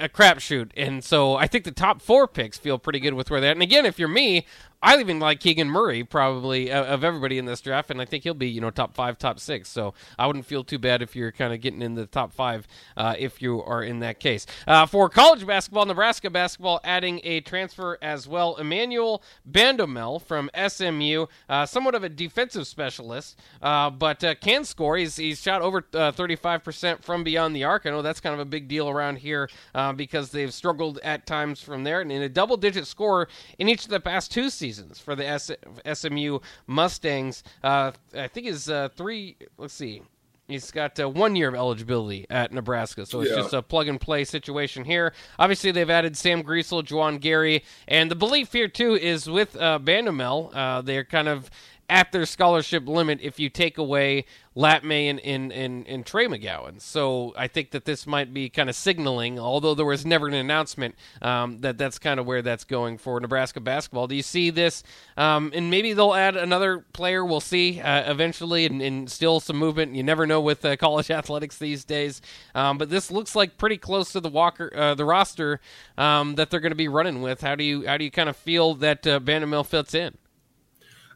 a 0.00 0.08
crapshoot, 0.08 0.70
and 0.76 1.04
so 1.04 1.36
I 1.36 1.46
think 1.46 1.64
the 1.64 1.70
top 1.70 2.00
four 2.02 2.26
picks 2.26 2.58
feel 2.58 2.78
pretty 2.78 3.00
good 3.00 3.14
with 3.14 3.30
where 3.30 3.40
they're 3.40 3.50
at. 3.50 3.56
And 3.56 3.62
again, 3.62 3.86
if 3.86 3.98
you're 3.98 4.08
me, 4.08 4.46
I 4.82 4.98
even 4.98 5.18
like 5.18 5.40
Keegan 5.40 5.68
Murray 5.68 6.04
probably 6.04 6.72
uh, 6.72 6.84
of 6.84 7.04
everybody 7.04 7.36
in 7.36 7.44
this 7.44 7.60
draft, 7.60 7.90
and 7.90 8.00
I 8.00 8.06
think 8.06 8.24
he'll 8.24 8.32
be 8.32 8.48
you 8.48 8.62
know 8.62 8.70
top 8.70 8.94
five, 8.94 9.18
top 9.18 9.38
six. 9.38 9.68
So 9.68 9.92
I 10.18 10.26
wouldn't 10.26 10.46
feel 10.46 10.64
too 10.64 10.78
bad 10.78 11.02
if 11.02 11.14
you're 11.14 11.32
kind 11.32 11.52
of 11.52 11.60
getting 11.60 11.82
in 11.82 11.94
the 11.94 12.06
top 12.06 12.32
five 12.32 12.66
uh, 12.96 13.14
if 13.18 13.42
you 13.42 13.62
are 13.62 13.82
in 13.82 13.98
that 14.00 14.20
case. 14.20 14.46
Uh, 14.66 14.86
for 14.86 15.10
college 15.10 15.46
basketball, 15.46 15.84
Nebraska 15.84 16.30
basketball 16.30 16.80
adding 16.82 17.20
a 17.24 17.40
transfer 17.40 17.98
as 18.00 18.26
well. 18.26 18.56
Emmanuel 18.56 19.22
Bandoumel 19.50 20.22
from 20.22 20.50
SMU, 20.56 21.26
uh, 21.50 21.66
somewhat 21.66 21.94
of 21.94 22.02
a 22.02 22.08
defensive 22.08 22.66
specialist, 22.66 23.38
uh, 23.60 23.90
but 23.90 24.24
uh, 24.24 24.34
can 24.34 24.64
score. 24.64 24.96
He's 24.96 25.16
he's 25.16 25.42
shot 25.42 25.60
over 25.60 25.84
uh, 25.92 26.12
35% 26.12 27.02
from 27.02 27.22
beyond 27.22 27.54
the 27.54 27.64
arc. 27.64 27.84
I 27.84 27.90
know 27.90 28.00
that's 28.00 28.20
kind 28.20 28.32
of 28.32 28.40
a 28.40 28.46
big 28.46 28.66
deal 28.66 28.88
around 28.88 29.16
here 29.16 29.50
because 29.96 30.30
they've 30.30 30.54
struggled 30.54 30.98
at 31.02 31.26
times 31.26 31.60
from 31.60 31.84
there, 31.84 32.00
and 32.00 32.10
in 32.10 32.22
a 32.22 32.28
double-digit 32.28 32.86
score 32.86 33.28
in 33.58 33.68
each 33.68 33.84
of 33.84 33.90
the 33.90 34.00
past 34.00 34.32
two 34.32 34.48
seasons 34.48 34.69
for 34.78 35.14
the 35.16 35.26
S- 35.26 35.50
SMU 35.92 36.38
Mustangs. 36.66 37.42
Uh, 37.62 37.92
I 38.14 38.28
think 38.28 38.46
is 38.46 38.68
uh, 38.70 38.88
three. 38.96 39.36
Let's 39.58 39.74
see. 39.74 40.02
He's 40.48 40.72
got 40.72 40.98
uh, 40.98 41.08
one 41.08 41.36
year 41.36 41.48
of 41.48 41.54
eligibility 41.54 42.26
at 42.28 42.52
Nebraska, 42.52 43.06
so 43.06 43.20
it's 43.20 43.30
Yeah. 43.30 43.36
just 43.36 43.54
a 43.54 43.62
plug 43.62 43.86
and 43.86 44.00
play 44.00 44.24
situation 44.24 44.84
here. 44.84 45.12
Obviously, 45.38 45.70
they've 45.70 45.88
added 45.88 46.16
Sam 46.16 46.42
Griesel, 46.42 46.82
Juwan 46.82 47.20
Gary, 47.20 47.62
and 47.86 48.10
the 48.10 48.16
belief 48.16 48.52
here 48.52 48.66
too 48.66 48.94
is 48.96 49.30
with 49.30 49.54
uh, 49.56 49.78
Bandoumel, 49.80 50.50
uh, 50.52 50.80
they're 50.82 51.04
kind 51.04 51.28
of 51.28 51.50
at 51.90 52.12
their 52.12 52.24
scholarship 52.24 52.86
limit 52.86 53.18
if 53.20 53.38
you 53.38 53.50
take 53.50 53.76
away 53.76 54.24
Latmay 54.56 55.10
and, 55.10 55.20
and, 55.20 55.52
and, 55.52 55.86
and 55.86 56.06
Trey 56.06 56.26
McGowan. 56.26 56.80
So 56.80 57.34
I 57.36 57.46
think 57.46 57.70
that 57.70 57.84
this 57.84 58.06
might 58.06 58.34
be 58.34 58.48
kind 58.48 58.68
of 58.68 58.76
signaling, 58.76 59.38
although 59.38 59.74
there 59.74 59.86
was 59.86 60.06
never 60.06 60.28
an 60.28 60.34
announcement, 60.34 60.94
um, 61.22 61.58
that 61.58 61.78
that's 61.78 61.98
kind 61.98 62.18
of 62.18 62.26
where 62.26 62.42
that's 62.42 62.64
going 62.64 62.98
for 62.98 63.20
Nebraska 63.20 63.60
basketball. 63.60 64.06
Do 64.06 64.14
you 64.14 64.22
see 64.22 64.50
this? 64.50 64.82
Um, 65.16 65.52
and 65.54 65.70
maybe 65.70 65.92
they'll 65.92 66.14
add 66.14 66.36
another 66.36 66.84
player. 66.92 67.24
We'll 67.24 67.40
see 67.40 67.80
uh, 67.80 68.10
eventually, 68.10 68.66
and, 68.66 68.80
and 68.82 69.10
still 69.10 69.40
some 69.40 69.56
movement. 69.56 69.94
You 69.94 70.02
never 70.02 70.26
know 70.26 70.40
with 70.40 70.64
uh, 70.64 70.76
college 70.76 71.10
athletics 71.10 71.58
these 71.58 71.84
days. 71.84 72.20
Um, 72.54 72.78
but 72.78 72.90
this 72.90 73.10
looks 73.10 73.36
like 73.36 73.58
pretty 73.58 73.78
close 73.78 74.12
to 74.12 74.20
the 74.20 74.28
Walker 74.28 74.72
uh, 74.74 74.94
the 74.94 75.04
roster 75.04 75.60
um, 75.98 76.36
that 76.36 76.50
they're 76.50 76.60
going 76.60 76.72
to 76.72 76.76
be 76.76 76.88
running 76.88 77.22
with. 77.22 77.40
How 77.40 77.54
do 77.54 77.64
you 77.64 77.86
how 77.86 77.96
do 77.96 78.04
you 78.04 78.10
kind 78.10 78.28
of 78.28 78.36
feel 78.36 78.74
that 78.76 79.06
uh, 79.06 79.20
Vandermill 79.20 79.66
fits 79.66 79.94
in? 79.94 80.16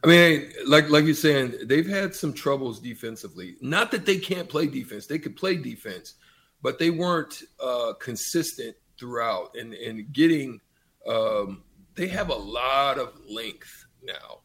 I 0.05 0.07
mean, 0.07 0.51
like 0.67 0.89
like 0.91 1.05
you're 1.05 1.15
saying, 1.15 1.55
they've 1.63 1.87
had 1.87 2.13
some 2.13 2.31
troubles 2.31 2.79
defensively. 2.79 3.55
Not 3.59 3.89
that 3.89 4.05
they 4.05 4.19
can't 4.19 4.47
play 4.47 4.67
defense; 4.67 5.07
they 5.07 5.17
could 5.17 5.35
play 5.35 5.55
defense, 5.55 6.13
but 6.61 6.77
they 6.77 6.91
weren't 6.91 7.41
uh, 7.59 7.93
consistent 7.99 8.75
throughout. 8.99 9.55
And 9.55 9.73
and 9.73 10.13
getting, 10.13 10.61
um, 11.09 11.63
they 11.95 12.07
have 12.07 12.29
a 12.29 12.35
lot 12.35 12.99
of 12.99 13.19
length 13.27 13.87
now. 14.03 14.41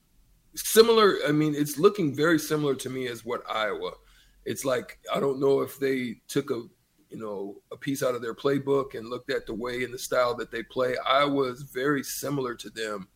similar. 0.55 1.19
I 1.29 1.33
mean, 1.33 1.55
it's 1.55 1.79
looking 1.79 2.14
very 2.14 2.38
similar 2.38 2.75
to 2.76 2.88
me 2.88 3.09
as 3.09 3.26
what 3.26 3.43
Iowa. 3.47 3.93
It's 4.47 4.64
like 4.64 4.99
I 5.14 5.21
don't 5.21 5.40
know 5.40 5.61
if 5.61 5.79
they 5.79 6.23
took 6.26 6.50
a 6.50 6.62
you 7.11 7.19
know 7.19 7.57
a 7.71 7.76
piece 7.76 8.02
out 8.02 8.14
of 8.14 8.23
their 8.23 8.35
playbook 8.35 8.95
and 8.95 9.11
looked 9.11 9.31
at 9.31 9.45
the 9.45 9.55
way 9.55 9.85
and 9.85 9.93
the 9.93 9.99
style 9.99 10.35
that 10.37 10.50
they 10.50 10.62
play. 10.62 10.97
Iowa 11.07 11.50
is 11.50 11.62
very 11.62 12.02
similar 12.02 12.55
to 12.55 12.71
them 12.71 13.09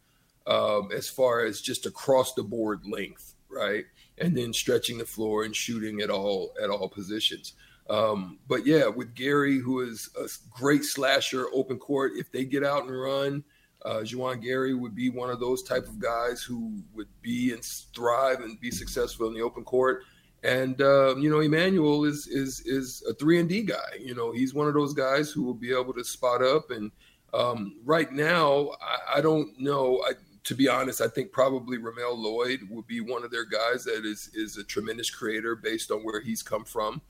um, 0.47 0.91
as 0.95 1.09
far 1.09 1.45
as 1.45 1.61
just 1.61 1.87
across 1.87 2.35
the 2.35 2.43
board 2.43 2.81
length, 2.87 3.35
right? 3.49 3.85
And 4.19 4.37
then 4.37 4.53
stretching 4.53 4.99
the 4.99 5.07
floor 5.07 5.45
and 5.45 5.55
shooting 5.55 6.01
at 6.01 6.11
all 6.11 6.55
at 6.63 6.71
all 6.71 6.89
positions. 6.89 7.55
Um, 7.91 8.39
but 8.49 8.67
yeah, 8.67 8.87
with 8.87 9.15
Gary, 9.15 9.59
who 9.59 9.81
is 9.81 10.09
a 10.19 10.27
great 10.51 10.85
slasher, 10.85 11.47
open 11.53 11.79
court, 11.79 12.13
if 12.17 12.33
they 12.33 12.45
get 12.45 12.65
out 12.65 12.85
and 12.85 12.99
run, 12.99 13.45
uh, 13.85 13.99
Juwan 13.99 14.43
Gary 14.43 14.75
would 14.75 14.95
be 14.95 15.11
one 15.11 15.29
of 15.29 15.41
those 15.41 15.63
type 15.63 15.87
of 15.87 15.99
guys 15.99 16.43
who 16.43 16.83
would 16.95 17.09
be 17.21 17.53
and 17.53 17.63
thrive 17.63 18.41
and 18.41 18.59
be 18.59 18.71
successful 18.71 19.29
in 19.29 19.35
the 19.35 19.43
open 19.43 19.65
court. 19.65 20.05
And 20.43 20.81
uh, 20.81 21.17
you 21.17 21.31
know, 21.31 21.41
Emmanuel 21.41 22.05
is 22.05 22.27
is 22.27 22.61
is 22.61 23.03
a 23.09 23.15
three 23.15 23.41
and 23.41 23.49
D 23.49 23.63
guy. 23.63 23.99
You 23.99 24.15
know, 24.15 24.33
he's 24.33 24.55
one 24.55 24.69
of 24.69 24.75
those 24.75 24.95
guys 24.95 25.31
who 25.31 25.43
will 25.43 25.55
be 25.55 25.73
able 25.73 25.95
to 25.95 26.05
spot 26.05 26.43
up. 26.43 26.71
And 26.71 26.91
um, 27.33 27.77
right 27.85 28.13
now, 28.13 28.71
I, 28.81 29.19
I 29.19 29.21
don't 29.21 29.59
know. 29.59 30.03
I, 30.07 30.13
to 30.45 30.55
be 30.55 30.69
honest, 30.69 31.01
I 31.01 31.09
think 31.09 31.33
probably 31.33 31.79
Ramel 31.79 32.17
Lloyd 32.17 32.61
would 32.71 32.87
be 32.87 33.01
one 33.01 33.25
of 33.25 33.31
their 33.31 33.47
guys 33.47 33.85
that 33.85 34.05
is 34.05 34.31
is 34.35 34.57
a 34.59 34.65
tremendous 34.65 35.11
creator 35.11 35.57
based 35.57 35.91
on 35.91 36.01
where 36.01 36.21
he's 36.21 36.43
come 36.43 36.65
from 36.65 37.01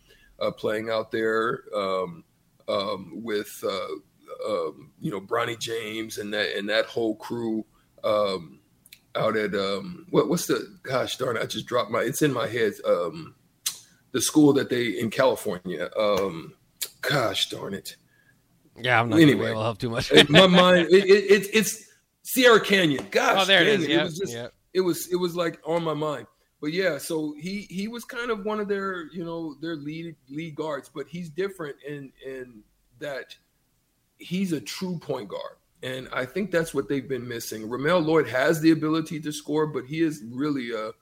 uh, 0.41 0.53
playing 0.53 0.89
out 0.89 1.11
there 1.11 1.63
um, 1.75 2.25
um, 2.69 3.13
with 3.23 3.63
uh, 3.65 4.49
um, 4.49 4.93
you 5.01 5.11
know 5.11 5.21
Bronny 5.21 5.59
James 5.59 6.19
and 6.19 6.33
that 6.33 6.57
and 6.57 6.69
that 6.69 6.87
whole 6.87 7.17
crew 7.17 7.65
um, 8.05 8.61
out 9.17 9.37
at 9.37 9.55
um, 9.55 10.07
what 10.11 10.29
what's 10.29 10.47
the 10.47 10.79
gosh 10.83 11.17
darn 11.17 11.37
it, 11.37 11.43
I 11.43 11.47
just 11.47 11.67
dropped 11.67 11.91
my 11.91 12.03
it's 12.03 12.23
in 12.23 12.33
my 12.33 12.47
head 12.47 12.75
um, 12.87 13.35
the 14.13 14.21
school 14.21 14.53
that 14.55 14.71
they 14.71 14.87
in 14.99 15.11
California 15.11 15.91
gosh 17.01 17.49
darn 17.49 17.75
it. 17.75 17.97
Yeah 18.77 19.01
I'm 19.01 19.09
not 19.09 19.21
anyway. 19.21 19.53
will 19.53 19.63
help 19.63 19.79
too 19.79 19.91
much. 19.91 20.13
My 20.29 20.47
mind 20.47 20.89
it, 20.91 21.05
it, 21.05 21.49
it's 21.53 21.85
Sierra 22.25 22.61
Canyon 22.61 23.07
gosh 23.11 23.43
oh 23.43 23.45
there 23.45 23.63
it 23.63 23.69
is 23.69 23.85
it. 23.85 23.91
Yeah. 23.91 24.01
it 24.01 24.05
was 24.05 24.19
just 24.19 24.33
yep. 24.33 24.53
it 24.73 24.81
was 24.81 25.07
it 25.13 25.17
was 25.17 25.37
like 25.37 25.61
on 25.65 25.85
my 25.85 25.95
mind 25.95 26.27
but 26.65 26.73
yeah, 26.73 26.97
so 26.97 27.35
he 27.39 27.67
he 27.69 27.89
was 27.89 28.07
kind 28.07 28.31
of 28.31 28.47
one 28.47 28.59
of 28.59 28.69
their 28.69 29.13
you 29.13 29.23
know 29.23 29.55
their 29.61 29.77
lead 29.77 30.17
lead 30.31 30.55
guards, 30.55 30.89
but 30.89 31.07
he's 31.07 31.29
different 31.29 31.77
in 31.87 32.11
in 32.25 32.63
that 33.01 33.37
he's 34.17 34.53
a 34.53 34.63
true 34.63 34.99
point 34.99 35.29
guard, 35.29 35.57
and 35.83 36.09
I 36.11 36.25
think 36.25 36.51
that's 36.51 36.73
what 36.73 36.89
they've 36.89 37.07
been 37.07 37.29
missing. 37.29 37.69
Ramel 37.69 38.01
Lloyd 38.01 38.27
has 38.31 38.63
the 38.63 38.71
ability 38.71 39.21
to 39.21 39.31
score, 39.31 39.67
but 39.67 39.85
he 39.85 40.01
is 40.01 40.25
really 40.31 40.71
a 40.71 40.93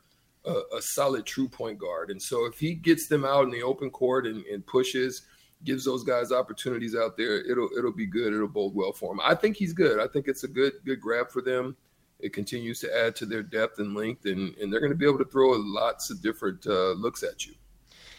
a, 0.50 0.62
a 0.78 0.82
solid 0.82 1.26
true 1.26 1.46
point 1.46 1.78
guard, 1.78 2.10
and 2.10 2.20
so 2.20 2.44
if 2.46 2.58
he 2.58 2.74
gets 2.74 3.06
them 3.06 3.24
out 3.24 3.44
in 3.44 3.50
the 3.50 3.62
open 3.62 3.88
court 3.88 4.26
and, 4.26 4.44
and 4.46 4.66
pushes, 4.66 5.22
gives 5.64 5.84
those 5.84 6.04
guys 6.04 6.32
opportunities 6.32 6.94
out 6.94 7.16
there, 7.16 7.40
it'll 7.44 7.68
it'll 7.76 7.92
be 7.92 8.06
good. 8.06 8.32
It'll 8.32 8.48
bode 8.48 8.74
well 8.74 8.92
for 8.92 9.12
him. 9.12 9.20
I 9.22 9.34
think 9.34 9.56
he's 9.56 9.72
good. 9.72 10.00
I 10.00 10.06
think 10.06 10.28
it's 10.28 10.44
a 10.44 10.48
good 10.48 10.74
good 10.84 11.00
grab 11.00 11.30
for 11.30 11.42
them 11.42 11.76
it 12.22 12.32
continues 12.32 12.80
to 12.80 12.96
add 12.96 13.16
to 13.16 13.26
their 13.26 13.42
depth 13.42 13.80
and 13.80 13.94
length, 13.94 14.24
and, 14.24 14.56
and 14.56 14.72
they're 14.72 14.80
going 14.80 14.92
to 14.92 14.96
be 14.96 15.06
able 15.06 15.18
to 15.18 15.24
throw 15.24 15.50
lots 15.50 16.08
of 16.08 16.22
different 16.22 16.66
uh, 16.66 16.92
looks 16.92 17.22
at 17.22 17.44
you. 17.44 17.54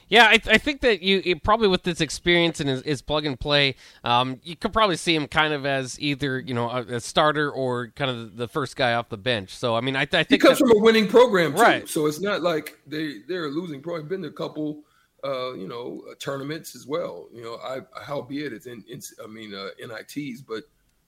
Yeah, 0.10 0.26
I, 0.26 0.34
I, 0.34 0.58
think 0.58 0.82
that 0.82 1.02
you 1.02 1.40
probably 1.40 1.70
with 1.70 1.84
this 1.84 2.02
experience 2.02 2.60
and 2.60 2.70
his, 2.70 2.82
his 2.84 3.02
plug 3.02 3.26
and 3.26 3.40
play, 3.40 3.76
um, 4.04 4.42
you 4.44 4.56
could 4.56 4.74
probably 4.74 4.98
see 4.98 5.16
him 5.16 5.28
kind 5.28 5.54
of 5.54 5.66
as 5.66 6.00
either 6.00 6.40
you 6.40 6.54
know 6.54 6.70
a, 6.70 6.82
a, 6.82 7.00
starter 7.00 7.50
or 7.50 7.88
kind 7.96 8.12
of 8.12 8.36
the 8.36 8.48
first 8.50 8.76
guy 8.76 8.94
off 8.94 9.08
the 9.08 9.18
bench. 9.18 9.56
So 9.56 9.76
I 9.76 9.82
mean, 9.82 9.96
I, 9.96 10.02
I 10.02 10.06
think 10.06 10.30
he 10.30 10.38
comes 10.38 10.60
from 10.60 10.72
a 10.72 10.80
winning 10.80 11.08
program, 11.08 11.54
too, 11.54 11.62
right? 11.62 11.90
So 11.90 12.06
it's 12.06 12.20
not 12.20 12.44
like 12.44 12.78
they 12.86 13.20
they're 13.28 13.46
a 13.46 13.50
losing 13.50 13.82
program. 13.82 14.08
Been 14.10 14.26
a 14.26 14.32
couple, 14.32 14.84
uh, 15.24 15.54
you 15.54 15.68
know, 15.68 16.04
uh, 16.10 16.16
tournaments 16.20 16.76
as 16.76 16.86
well. 16.86 17.28
You 17.34 17.44
know, 17.44 17.56
I 17.56 17.80
howbeit 18.04 18.54
it's 18.54 18.66
in, 18.66 18.84
in 18.90 19.02
I 19.24 19.28
mean 19.28 19.54
uh, 19.54 19.70
NITs, 19.80 20.42
but 20.42 20.64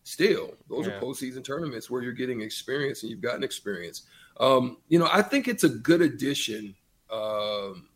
still 0.05 0.53
those 0.69 0.85
yeah. 0.85 0.93
are 0.93 1.01
postseason 1.01 1.43
tournaments 1.43 1.89
where 1.89 2.01
you're 2.01 2.13
getting 2.13 2.41
experience 2.41 3.01
and 3.01 3.09
you've 3.09 3.21
gotten 3.21 3.43
experience 3.43 4.03
um, 4.39 4.77
you 4.87 4.99
know 4.99 5.09
i 5.11 5.21
think 5.21 5.47
it's 5.47 5.63
a 5.63 5.69
good 5.69 6.01
addition 6.01 6.73
um, 7.11 7.89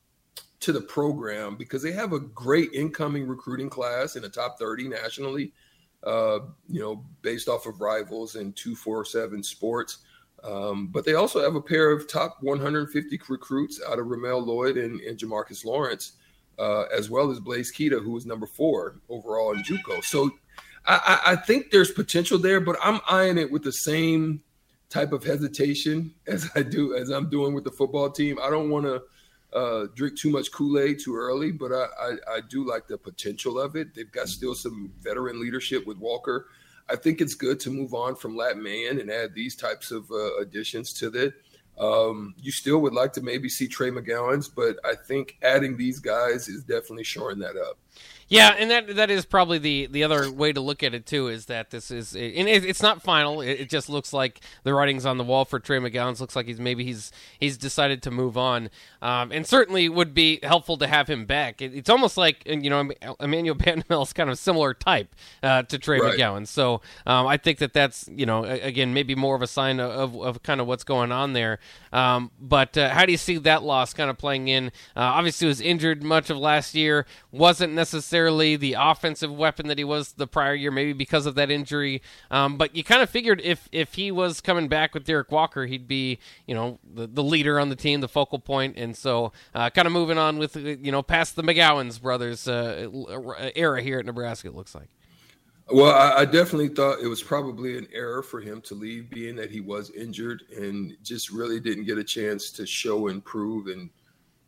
to 0.60 0.74
the 0.74 0.82
program 0.82 1.56
because 1.56 1.84
they 1.84 1.92
have 1.92 2.12
a 2.12 2.20
great 2.20 2.74
incoming 2.74 3.28
recruiting 3.28 3.70
class 3.70 4.16
in 4.16 4.24
the 4.24 4.30
top 4.30 4.58
30 4.58 4.90
nationally 4.90 5.54
uh, 6.04 6.40
you 6.68 6.82
know 6.82 7.06
based 7.22 7.48
off 7.48 7.68
of 7.68 7.80
rivals 7.80 8.36
and 8.36 8.56
247 8.56 9.44
sports 9.44 10.00
um, 10.44 10.88
but 10.88 11.06
they 11.06 11.14
also 11.14 11.42
have 11.42 11.56
a 11.56 11.62
pair 11.62 11.92
of 11.92 12.08
top 12.08 12.38
150 12.42 13.20
recruits 13.30 13.82
out 13.90 14.00
of 14.00 14.08
Ramel 14.08 14.42
Lloyd 14.42 14.78
and, 14.78 15.00
and 15.02 15.18
Jamarques 15.18 15.66
Lawrence, 15.66 16.14
uh, 16.58 16.84
as 16.96 17.10
well 17.10 17.32
as 17.32 17.40
Blaise 17.40 17.74
Keita, 17.74 18.02
who 18.04 18.12
was 18.12 18.26
number 18.26 18.46
four 18.46 18.96
overall 19.10 19.54
in 19.54 19.64
JUCO. 19.64 20.04
So 20.04 20.32
I, 20.86 21.20
I 21.26 21.36
think 21.36 21.72
there's 21.72 21.92
potential 21.92 22.38
there, 22.38 22.60
but 22.60 22.78
I'm 22.82 23.00
eyeing 23.10 23.38
it 23.38 23.52
with 23.52 23.64
the 23.64 23.72
same 23.72 24.42
type 24.90 25.12
of 25.12 25.24
hesitation 25.24 26.14
as 26.28 26.50
I 26.56 26.64
do 26.64 26.96
as 26.96 27.10
I'm 27.10 27.30
doing 27.30 27.54
with 27.54 27.64
the 27.64 27.72
football 27.72 28.10
team. 28.10 28.40
I 28.42 28.50
don't 28.50 28.70
want 28.70 28.86
to 28.86 29.02
uh, 29.58 29.88
drink 29.96 30.18
too 30.18 30.30
much 30.30 30.52
Kool 30.52 30.80
Aid 30.80 31.00
too 31.00 31.16
early, 31.16 31.52
but 31.52 31.72
I, 31.72 31.86
I, 32.00 32.36
I 32.36 32.42
do 32.50 32.66
like 32.66 32.88
the 32.88 32.98
potential 32.98 33.60
of 33.60 33.76
it. 33.76 33.94
They've 33.94 34.12
got 34.12 34.30
still 34.30 34.56
some 34.56 34.92
veteran 35.02 35.42
leadership 35.42 35.86
with 35.88 35.98
Walker. 35.98 36.48
I 36.90 36.96
think 36.96 37.22
it's 37.22 37.36
good 37.36 37.60
to 37.62 37.70
move 37.70 37.94
on 37.94 38.16
from 38.16 38.36
Lat 38.36 38.58
Mayen 38.58 39.00
and 39.00 39.12
add 39.12 39.34
these 39.34 39.56
types 39.56 39.92
of 39.92 40.10
uh, 40.12 40.38
additions 40.38 40.94
to 40.94 41.08
it. 41.14 41.34
Um, 41.80 42.36
you 42.42 42.52
still 42.52 42.80
would 42.80 42.94
like 42.94 43.14
to 43.14 43.22
maybe 43.22 43.48
see 43.48 43.68
Trey 43.68 43.90
McGowan's, 43.90 44.50
but 44.50 44.78
I 44.84 44.96
think 44.96 45.38
adding 45.42 45.78
these 45.78 46.00
guys 46.00 46.50
is 46.50 46.64
definitely 46.64 47.06
shoring 47.06 47.40
that 47.40 47.56
up. 47.56 47.78
Yeah, 48.30 48.56
and 48.58 48.70
that 48.70 48.96
that 48.96 49.10
is 49.10 49.26
probably 49.26 49.58
the 49.58 49.88
the 49.88 50.04
other 50.04 50.32
way 50.32 50.54
to 50.54 50.62
look 50.62 50.84
at 50.84 50.94
it 50.94 51.08
too 51.08 51.30
is 51.30 51.48
that 51.48 51.72
this 51.72 51.90
is 51.90 52.14
and 52.14 52.48
it, 52.48 52.64
it's 52.64 52.82
not 52.82 53.02
final. 53.02 53.42
It, 53.42 53.62
it, 53.62 53.70
just 53.70 53.90
looks 53.90 54.14
like 54.14 54.40
the 54.64 54.74
writing's 54.74 55.06
on 55.06 55.18
the 55.18 55.24
wall 55.24 55.46
for 55.46 55.60
Trey 55.60 55.80
McGowens. 55.80 56.20
Looks 56.20 56.36
like 56.36 56.46
he's 56.46 56.60
maybe 56.60 56.84
he's 56.84 57.12
he's 57.40 57.58
decided 57.58 58.04
to 58.04 58.12
move 58.12 58.38
on, 58.38 58.70
um, 59.02 59.32
and 59.32 59.48
certainly 59.48 59.90
would 59.90 60.14
be 60.14 60.40
helpful 60.44 60.78
to 60.78 60.86
have 60.86 61.08
him 61.08 61.26
back. 61.26 61.60
It, 61.60 61.74
it's 61.74 61.90
almost 61.90 62.18
like 62.18 62.44
you 62.46 62.70
know 62.70 62.92
Emmanuel 63.20 63.56
Bandoumel 63.58 64.04
is 64.04 64.14
kind 64.14 64.30
of 64.30 64.38
similar 64.38 64.76
type 64.76 65.16
uh, 65.42 65.64
to 65.64 65.80
Trey 65.80 66.00
right. 66.00 66.14
McGowan. 66.14 66.46
So 66.48 66.82
um, 67.08 67.26
I 67.26 67.38
think 67.38 67.58
that 67.58 67.74
that's 67.74 68.08
you 68.14 68.28
know 68.28 68.44
again 68.44 68.94
maybe 68.94 69.16
more 69.16 69.36
of 69.36 69.42
a 69.42 69.48
sign 69.48 69.80
of, 69.80 70.16
of, 70.16 70.22
of 70.22 70.44
kind 70.44 70.62
of 70.62 70.68
what's 70.68 70.84
going 70.84 71.12
on 71.12 71.34
there. 71.34 71.58
Um, 71.92 72.30
but 72.40 72.78
uh, 72.78 72.90
how 72.90 73.08
do 73.08 73.12
you 73.12 73.18
see 73.18 73.38
that 73.40 73.64
loss 73.64 73.92
kind 73.92 74.12
of 74.12 74.20
playing 74.20 74.50
in? 74.50 74.68
Uh, 74.96 75.18
obviously, 75.18 75.48
was 75.48 75.62
injured 75.62 76.04
much 76.04 76.30
of 76.30 76.38
last 76.38 76.76
year. 76.76 77.08
Wasn't 77.32 77.74
necessarily 77.74 78.19
necessarily 78.20 78.56
the 78.58 78.76
offensive 78.78 79.32
weapon 79.32 79.68
that 79.68 79.78
he 79.78 79.84
was 79.84 80.14
the 80.14 80.28
prior 80.28 80.54
year, 80.54 80.72
maybe 80.72 80.94
because 80.94 81.26
of 81.26 81.36
that 81.36 81.50
injury. 81.50 82.02
Um, 82.30 82.58
but 82.58 82.76
you 82.76 82.84
kind 82.84 83.02
of 83.02 83.10
figured 83.10 83.42
if 83.44 83.70
if 83.72 83.94
he 83.94 84.12
was 84.12 84.42
coming 84.42 84.68
back 84.68 84.94
with 84.94 85.06
Derek 85.06 85.32
Walker, 85.32 85.66
he'd 85.66 85.88
be 85.88 86.20
you 86.46 86.54
know 86.54 86.80
the, 86.84 87.08
the 87.08 87.24
leader 87.24 87.60
on 87.60 87.70
the 87.70 87.76
team, 87.76 88.02
the 88.02 88.08
focal 88.08 88.40
point, 88.40 88.76
and 88.78 88.96
so 88.96 89.32
uh, 89.56 89.70
kind 89.70 89.86
of 89.86 89.94
moving 89.94 90.18
on 90.18 90.38
with 90.38 90.56
you 90.56 90.92
know 90.92 91.02
past 91.02 91.36
the 91.36 91.44
McGowens 91.44 92.02
brothers 92.02 92.48
uh, 92.48 92.90
era 93.56 93.82
here 93.82 94.00
at 94.00 94.06
Nebraska. 94.06 94.50
It 94.50 94.56
looks 94.56 94.76
like. 94.76 94.90
Well, 95.72 95.94
I, 95.94 96.22
I, 96.22 96.26
definitely 96.26 96.70
thought 96.70 97.00
it 97.00 97.08
was 97.08 97.22
probably 97.22 97.78
an 97.78 97.88
error 97.94 98.24
for 98.24 98.42
him 98.42 98.60
to 98.62 98.74
leave, 98.74 99.08
being 99.12 99.36
that 99.36 99.52
he 99.52 99.62
was 99.62 99.92
injured 99.92 100.42
and 100.58 100.98
just 101.04 101.30
really 101.30 101.60
didn't 101.60 101.84
get 101.84 102.00
a 102.00 102.04
chance 102.04 102.50
to 102.54 102.66
show 102.66 103.10
and 103.10 103.24
prove 103.24 103.68
and 103.68 103.92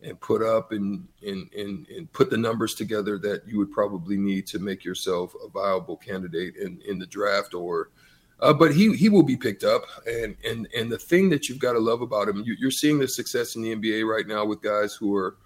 and 0.03 0.19
put 0.19 0.41
up 0.41 0.71
and, 0.71 1.07
and 1.25 1.51
and 1.53 1.87
and 1.87 2.11
put 2.11 2.29
the 2.29 2.37
numbers 2.37 2.73
together 2.75 3.17
that 3.19 3.47
you 3.47 3.57
would 3.57 3.71
probably 3.71 4.17
need 4.17 4.47
to 4.47 4.59
make 4.59 4.83
yourself 4.83 5.33
a 5.45 5.49
viable 5.49 5.97
candidate 5.97 6.55
in 6.55 6.81
in 6.87 6.97
the 6.97 7.05
draft 7.05 7.53
or 7.53 7.89
uh, 8.41 8.51
but 8.51 8.73
he 8.73 8.95
he 8.95 9.09
will 9.09 9.23
be 9.23 9.37
picked 9.37 9.63
up. 9.63 9.83
And 10.07 10.35
and 10.43 10.67
and 10.75 10.91
the 10.91 10.97
thing 10.97 11.29
that 11.29 11.47
you've 11.47 11.59
got 11.59 11.73
to 11.73 11.79
love 11.79 12.01
about 12.01 12.27
him 12.27 12.43
you, 12.45 12.67
are 12.67 12.71
seeing 12.71 12.99
the 12.99 13.07
success 13.07 13.55
in 13.55 13.61
the 13.61 13.75
NBA 13.75 14.05
right 14.05 14.27
now 14.27 14.45
with 14.45 14.61
guys 14.61 14.95
who 14.95 15.15
are 15.15 15.37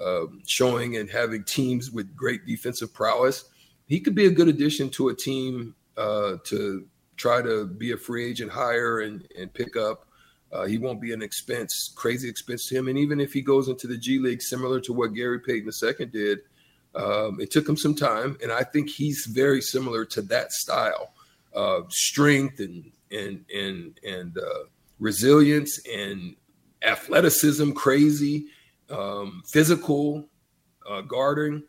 uh, 0.00 0.24
showing 0.46 0.96
and 0.96 1.08
having 1.08 1.44
teams 1.44 1.90
with 1.90 2.14
great 2.16 2.44
defensive 2.46 2.92
prowess. 2.92 3.44
He 3.86 4.00
could 4.00 4.14
be 4.14 4.26
a 4.26 4.30
good 4.30 4.48
addition 4.48 4.90
to 4.90 5.08
a 5.08 5.14
team 5.14 5.74
uh, 5.96 6.36
to 6.44 6.86
try 7.16 7.42
to 7.42 7.66
be 7.66 7.92
a 7.92 7.96
free 7.96 8.28
agent 8.28 8.50
hire 8.50 9.00
and 9.00 9.26
and 9.38 9.52
pick 9.52 9.76
up 9.76 10.06
uh, 10.52 10.64
he 10.64 10.78
won't 10.78 11.00
be 11.00 11.12
an 11.12 11.22
expense, 11.22 11.92
crazy 11.94 12.28
expense 12.28 12.68
to 12.68 12.76
him. 12.76 12.88
And 12.88 12.98
even 12.98 13.20
if 13.20 13.32
he 13.32 13.40
goes 13.40 13.68
into 13.68 13.86
the 13.86 13.96
G 13.96 14.18
League, 14.18 14.42
similar 14.42 14.80
to 14.80 14.92
what 14.92 15.14
Gary 15.14 15.40
Payton 15.40 15.70
II 15.82 16.06
did, 16.06 16.40
um, 16.94 17.40
it 17.40 17.50
took 17.50 17.68
him 17.68 17.76
some 17.76 17.94
time. 17.94 18.36
And 18.42 18.52
I 18.52 18.62
think 18.62 18.90
he's 18.90 19.26
very 19.26 19.62
similar 19.62 20.04
to 20.06 20.22
that 20.22 20.52
style 20.52 21.14
of 21.54 21.92
strength 21.92 22.60
and 22.60 22.90
and 23.10 23.44
and 23.54 23.98
and 24.06 24.38
uh, 24.38 24.64
resilience 24.98 25.80
and 25.86 26.36
athleticism, 26.82 27.72
crazy, 27.72 28.46
um, 28.90 29.42
physical 29.50 30.28
uh, 30.88 31.00
guarding. 31.02 31.62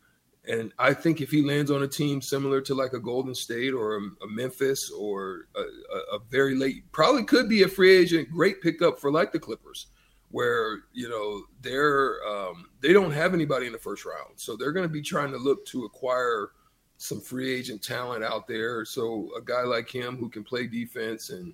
And 0.45 0.73
I 0.77 0.93
think 0.93 1.21
if 1.21 1.31
he 1.31 1.41
lands 1.41 1.71
on 1.71 1.83
a 1.83 1.87
team 1.87 2.21
similar 2.21 2.59
to 2.61 2.73
like 2.73 2.93
a 2.93 2.99
Golden 2.99 3.33
State 3.33 3.73
or 3.73 3.95
a, 3.95 3.99
a 4.23 4.27
Memphis 4.27 4.91
or 4.91 5.47
a, 5.55 6.15
a, 6.15 6.19
very 6.29 6.55
late, 6.55 6.91
probably 6.91 7.23
could 7.23 7.47
be 7.47 7.63
a 7.63 7.67
free 7.67 7.95
agent, 7.95 8.29
great 8.29 8.61
pickup 8.61 8.99
for 8.99 9.09
like 9.09 9.31
the 9.31 9.39
Clippers, 9.39 9.87
where 10.31 10.83
you 10.91 11.07
know 11.07 11.43
they're 11.61 12.17
um, 12.27 12.65
they 12.81 12.91
don't 12.91 13.11
have 13.11 13.33
anybody 13.33 13.67
in 13.67 13.71
the 13.71 13.77
first 13.77 14.03
round, 14.03 14.33
so 14.35 14.57
they're 14.57 14.73
going 14.73 14.87
to 14.87 14.93
be 14.93 15.01
trying 15.01 15.31
to 15.31 15.37
look 15.37 15.65
to 15.67 15.85
acquire 15.85 16.51
some 16.97 17.21
free 17.21 17.53
agent 17.53 17.81
talent 17.81 18.23
out 18.23 18.45
there. 18.45 18.83
So 18.83 19.29
a 19.37 19.41
guy 19.41 19.63
like 19.63 19.89
him 19.89 20.17
who 20.17 20.29
can 20.29 20.43
play 20.43 20.67
defense 20.67 21.29
and 21.29 21.53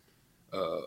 uh, 0.52 0.82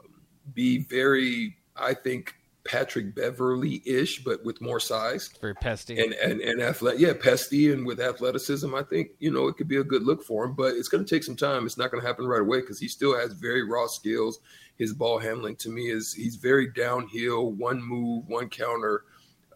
be 0.55 0.79
very, 0.79 1.57
I 1.77 1.95
think, 1.95 2.35
Patrick 2.65 3.15
Beverley 3.15 3.83
ish, 3.85 4.23
but 4.23 4.45
with 4.45 4.61
more 4.61 4.79
size. 4.79 5.31
Very 5.41 5.55
pesty. 5.55 5.99
And 6.01 6.13
and 6.15 6.41
and 6.41 6.63
athletic, 6.63 7.01
yeah, 7.01 7.13
pesty 7.13 7.73
and 7.73 7.85
with 7.85 8.01
athleticism. 8.01 8.73
I 8.75 8.83
think 8.83 9.11
you 9.19 9.31
know 9.31 9.49
it 9.49 9.57
could 9.57 9.69
be 9.69 9.77
a 9.77 9.85
good 9.85 10.05
look 10.05 10.23
for 10.23 10.45
him, 10.45 10.55
but 10.55 10.75
it's 10.75 10.89
going 10.89 11.05
to 11.05 11.15
take 11.15 11.25
some 11.25 11.37
time. 11.37 11.67
It's 11.67 11.79
not 11.79 11.91
going 11.91 12.01
to 12.01 12.07
happen 12.07 12.27
right 12.27 12.41
away 12.41 12.61
because 12.61 12.79
he 12.79 12.89
still 12.89 13.19
has 13.19 13.33
very 13.33 13.63
raw 13.63 13.87
skills. 13.87 14.39
His 14.77 14.93
ball 14.93 15.19
handling 15.19 15.57
to 15.57 15.71
me 15.71 15.91
is 15.91 16.13
he's 16.13 16.37
very 16.37 16.71
downhill, 16.71 17.51
one 17.53 17.83
move, 17.83 18.29
one 18.29 18.49
counter 18.49 19.05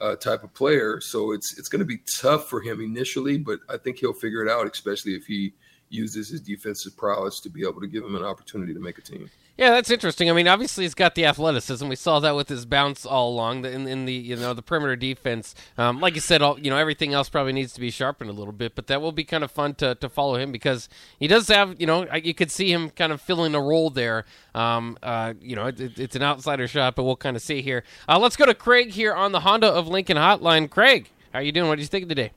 uh, 0.00 0.16
type 0.16 0.42
of 0.42 0.52
player. 0.54 1.00
So 1.00 1.32
it's 1.32 1.58
it's 1.58 1.68
going 1.68 1.80
to 1.80 1.86
be 1.86 2.00
tough 2.20 2.48
for 2.48 2.60
him 2.60 2.80
initially, 2.80 3.38
but 3.38 3.60
I 3.68 3.76
think 3.76 3.98
he'll 3.98 4.14
figure 4.14 4.44
it 4.44 4.50
out, 4.50 4.70
especially 4.70 5.14
if 5.14 5.26
he 5.26 5.54
uses 5.88 6.28
his 6.28 6.40
defensive 6.40 6.96
prowess 6.96 7.40
to 7.40 7.48
be 7.48 7.62
able 7.62 7.80
to 7.80 7.86
give 7.86 8.04
him 8.04 8.16
an 8.16 8.24
opportunity 8.24 8.74
to 8.74 8.80
make 8.80 8.98
a 8.98 9.02
team. 9.02 9.30
Yeah, 9.56 9.70
that's 9.70 9.90
interesting. 9.90 10.28
I 10.28 10.34
mean, 10.34 10.48
obviously 10.48 10.84
he's 10.84 10.94
got 10.94 11.14
the 11.14 11.24
athleticism. 11.24 11.88
We 11.88 11.96
saw 11.96 12.20
that 12.20 12.36
with 12.36 12.50
his 12.50 12.66
bounce 12.66 13.06
all 13.06 13.30
along 13.30 13.64
in, 13.64 13.88
in 13.88 14.04
the 14.04 14.12
you 14.12 14.36
know 14.36 14.52
the 14.52 14.60
perimeter 14.60 14.96
defense. 14.96 15.54
Um, 15.78 15.98
like 15.98 16.14
you 16.14 16.20
said, 16.20 16.42
all, 16.42 16.58
you 16.60 16.70
know 16.70 16.76
everything 16.76 17.14
else 17.14 17.30
probably 17.30 17.54
needs 17.54 17.72
to 17.72 17.80
be 17.80 17.90
sharpened 17.90 18.28
a 18.28 18.34
little 18.34 18.52
bit, 18.52 18.74
but 18.74 18.86
that 18.88 19.00
will 19.00 19.12
be 19.12 19.24
kind 19.24 19.42
of 19.42 19.50
fun 19.50 19.74
to, 19.76 19.94
to 19.94 20.10
follow 20.10 20.36
him 20.36 20.52
because 20.52 20.90
he 21.18 21.26
does 21.26 21.48
have 21.48 21.80
you 21.80 21.86
know 21.86 22.06
you 22.16 22.34
could 22.34 22.50
see 22.50 22.70
him 22.70 22.90
kind 22.90 23.12
of 23.12 23.20
filling 23.20 23.54
a 23.54 23.60
role 23.60 23.88
there. 23.88 24.26
Um, 24.54 24.98
uh, 25.02 25.32
you 25.40 25.56
know, 25.56 25.68
it, 25.68 25.98
it's 25.98 26.16
an 26.16 26.22
outsider 26.22 26.68
shot, 26.68 26.94
but 26.94 27.04
we'll 27.04 27.16
kind 27.16 27.36
of 27.36 27.42
see 27.42 27.62
here. 27.62 27.82
Uh, 28.06 28.18
let's 28.18 28.36
go 28.36 28.44
to 28.44 28.54
Craig 28.54 28.90
here 28.90 29.14
on 29.14 29.32
the 29.32 29.40
Honda 29.40 29.68
of 29.68 29.88
Lincoln 29.88 30.18
Hotline. 30.18 30.68
Craig, 30.68 31.10
how 31.32 31.38
are 31.38 31.42
you 31.42 31.52
doing? 31.52 31.68
What 31.68 31.78
are 31.78 31.80
you 31.80 31.86
thinking 31.86 32.10
today? 32.10 32.32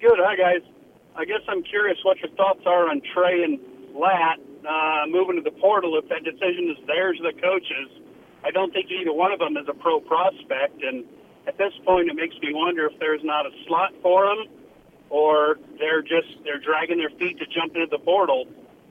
Good. 0.00 0.18
Hi 0.18 0.36
guys. 0.36 0.62
I 1.16 1.24
guess 1.24 1.40
I'm 1.48 1.62
curious 1.62 1.98
what 2.02 2.18
your 2.20 2.30
thoughts 2.30 2.62
are 2.66 2.88
on 2.88 3.02
Trey 3.12 3.44
and 3.44 3.60
Lat 3.94 4.40
uh, 4.64 5.04
moving 5.08 5.36
to 5.36 5.42
the 5.42 5.54
portal. 5.60 5.98
If 5.98 6.08
that 6.08 6.24
decision 6.24 6.72
is 6.72 6.86
theirs, 6.86 7.20
the 7.22 7.32
coaches, 7.36 7.88
I 8.44 8.50
don't 8.50 8.72
think 8.72 8.90
either 8.90 9.12
one 9.12 9.32
of 9.32 9.38
them 9.38 9.56
is 9.56 9.68
a 9.68 9.74
pro 9.74 10.00
prospect. 10.00 10.82
And 10.82 11.04
at 11.46 11.58
this 11.58 11.72
point, 11.84 12.08
it 12.08 12.14
makes 12.14 12.36
me 12.40 12.54
wonder 12.54 12.86
if 12.86 12.98
there's 12.98 13.22
not 13.22 13.46
a 13.46 13.50
slot 13.66 13.92
for 14.00 14.26
them, 14.26 14.46
or 15.10 15.58
they're 15.78 16.02
just 16.02 16.32
they're 16.44 16.60
dragging 16.60 16.96
their 16.96 17.12
feet 17.20 17.38
to 17.38 17.46
jump 17.46 17.74
into 17.74 17.88
the 17.90 17.98
portal. 17.98 18.46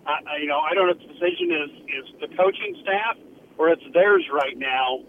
I, 0.05 0.37
you 0.41 0.47
know, 0.47 0.59
I 0.59 0.73
don't 0.73 0.87
know 0.87 0.93
if 0.93 1.01
the 1.01 1.13
decision 1.13 1.49
is 1.51 1.71
is 1.89 2.05
the 2.21 2.27
coaching 2.37 2.77
staff 2.81 3.17
or 3.57 3.69
it's 3.69 3.83
theirs 3.93 4.25
right 4.31 4.57
now. 4.57 5.01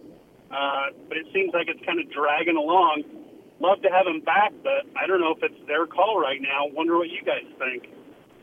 Uh, 0.50 0.92
but 1.08 1.16
it 1.16 1.26
seems 1.32 1.52
like 1.54 1.68
it's 1.68 1.80
kind 1.86 1.98
of 1.98 2.12
dragging 2.12 2.56
along. 2.56 3.04
Love 3.62 3.80
to 3.82 3.88
have 3.88 4.06
him 4.06 4.20
back, 4.22 4.52
but 4.64 4.90
I 4.98 5.06
don't 5.06 5.20
know 5.20 5.34
if 5.38 5.42
it's 5.42 5.68
their 5.68 5.86
call 5.86 6.20
right 6.20 6.42
now. 6.42 6.66
Wonder 6.74 6.98
what 6.98 7.10
you 7.10 7.22
guys 7.24 7.46
think. 7.58 7.86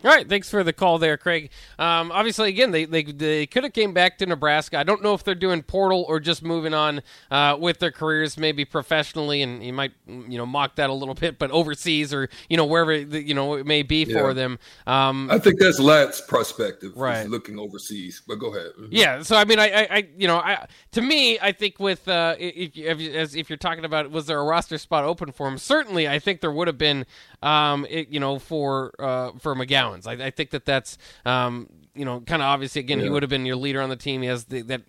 All 0.03 0.11
right, 0.11 0.27
thanks 0.27 0.49
for 0.49 0.63
the 0.63 0.71
call 0.71 0.97
there, 0.97 1.17
Craig. 1.17 1.49
Um, 1.77 2.11
obviously, 2.11 2.49
again, 2.49 2.71
they 2.71 2.85
they, 2.85 3.03
they 3.03 3.45
could 3.45 3.63
have 3.63 3.73
came 3.73 3.93
back 3.93 4.17
to 4.19 4.25
Nebraska. 4.25 4.77
I 4.77 4.83
don't 4.83 5.03
know 5.03 5.13
if 5.13 5.25
they're 5.25 5.35
doing 5.35 5.61
portal 5.61 6.05
or 6.07 6.21
just 6.21 6.41
moving 6.41 6.73
on 6.73 7.01
uh, 7.31 7.57
with 7.59 7.79
their 7.79 7.91
careers, 7.91 8.37
maybe 8.37 8.63
professionally, 8.63 9.41
and 9.41 9.63
you 9.63 9.73
might 9.73 9.91
you 10.07 10.37
know 10.37 10.45
mock 10.45 10.75
that 10.75 10.89
a 10.89 10.93
little 10.93 11.15
bit, 11.15 11.37
but 11.37 11.51
overseas 11.51 12.13
or 12.13 12.29
you 12.49 12.55
know 12.55 12.65
wherever 12.65 12.93
you 12.93 13.33
know 13.33 13.55
it 13.55 13.65
may 13.65 13.83
be 13.83 14.03
yeah. 14.03 14.17
for 14.17 14.33
them. 14.33 14.57
Um, 14.87 15.29
I 15.29 15.37
think 15.37 15.59
that's 15.59 15.79
Lat's 15.79 16.21
perspective, 16.21 16.93
right? 16.95 17.29
Looking 17.29 17.59
overseas, 17.59 18.21
but 18.25 18.35
go 18.35 18.53
ahead. 18.53 18.71
Mm-hmm. 18.79 18.87
Yeah, 18.91 19.21
so 19.21 19.35
I 19.35 19.43
mean, 19.43 19.59
I, 19.59 19.69
I, 19.69 19.87
I, 19.91 20.07
you 20.15 20.27
know, 20.27 20.37
I 20.37 20.65
to 20.93 21.01
me, 21.01 21.39
I 21.39 21.51
think 21.51 21.77
with 21.79 22.07
uh, 22.07 22.35
if, 22.39 22.77
if, 22.77 23.15
as 23.15 23.35
if 23.35 23.49
you're 23.49 23.57
talking 23.57 23.85
about 23.85 24.11
was 24.11 24.27
there 24.27 24.39
a 24.39 24.43
roster 24.43 24.77
spot 24.77 25.03
open 25.03 25.31
for 25.31 25.47
him? 25.47 25.57
Certainly, 25.57 26.07
I 26.07 26.19
think 26.19 26.41
there 26.41 26.51
would 26.51 26.67
have 26.67 26.77
been, 26.77 27.05
um, 27.41 27.85
it, 27.89 28.09
you 28.09 28.19
know, 28.19 28.39
for 28.39 28.93
uh, 28.99 29.31
for 29.39 29.55
McGowan. 29.55 30.05
I, 30.07 30.27
I 30.27 30.29
think 30.31 30.51
that 30.51 30.65
that's 30.65 30.97
um, 31.25 31.69
you 31.99 32.05
know 32.05 32.21
kind 32.21 32.41
of 32.41 32.47
obviously 32.47 32.79
again 32.79 32.99
yeah. 32.99 33.05
he 33.05 33.09
would 33.09 33.23
have 33.23 33.29
been 33.29 33.45
your 33.45 33.57
leader 33.57 33.81
on 33.81 33.89
the 33.89 33.97
team. 33.97 34.21
He 34.21 34.29
has 34.29 34.45
the, 34.45 34.61
that 34.61 34.81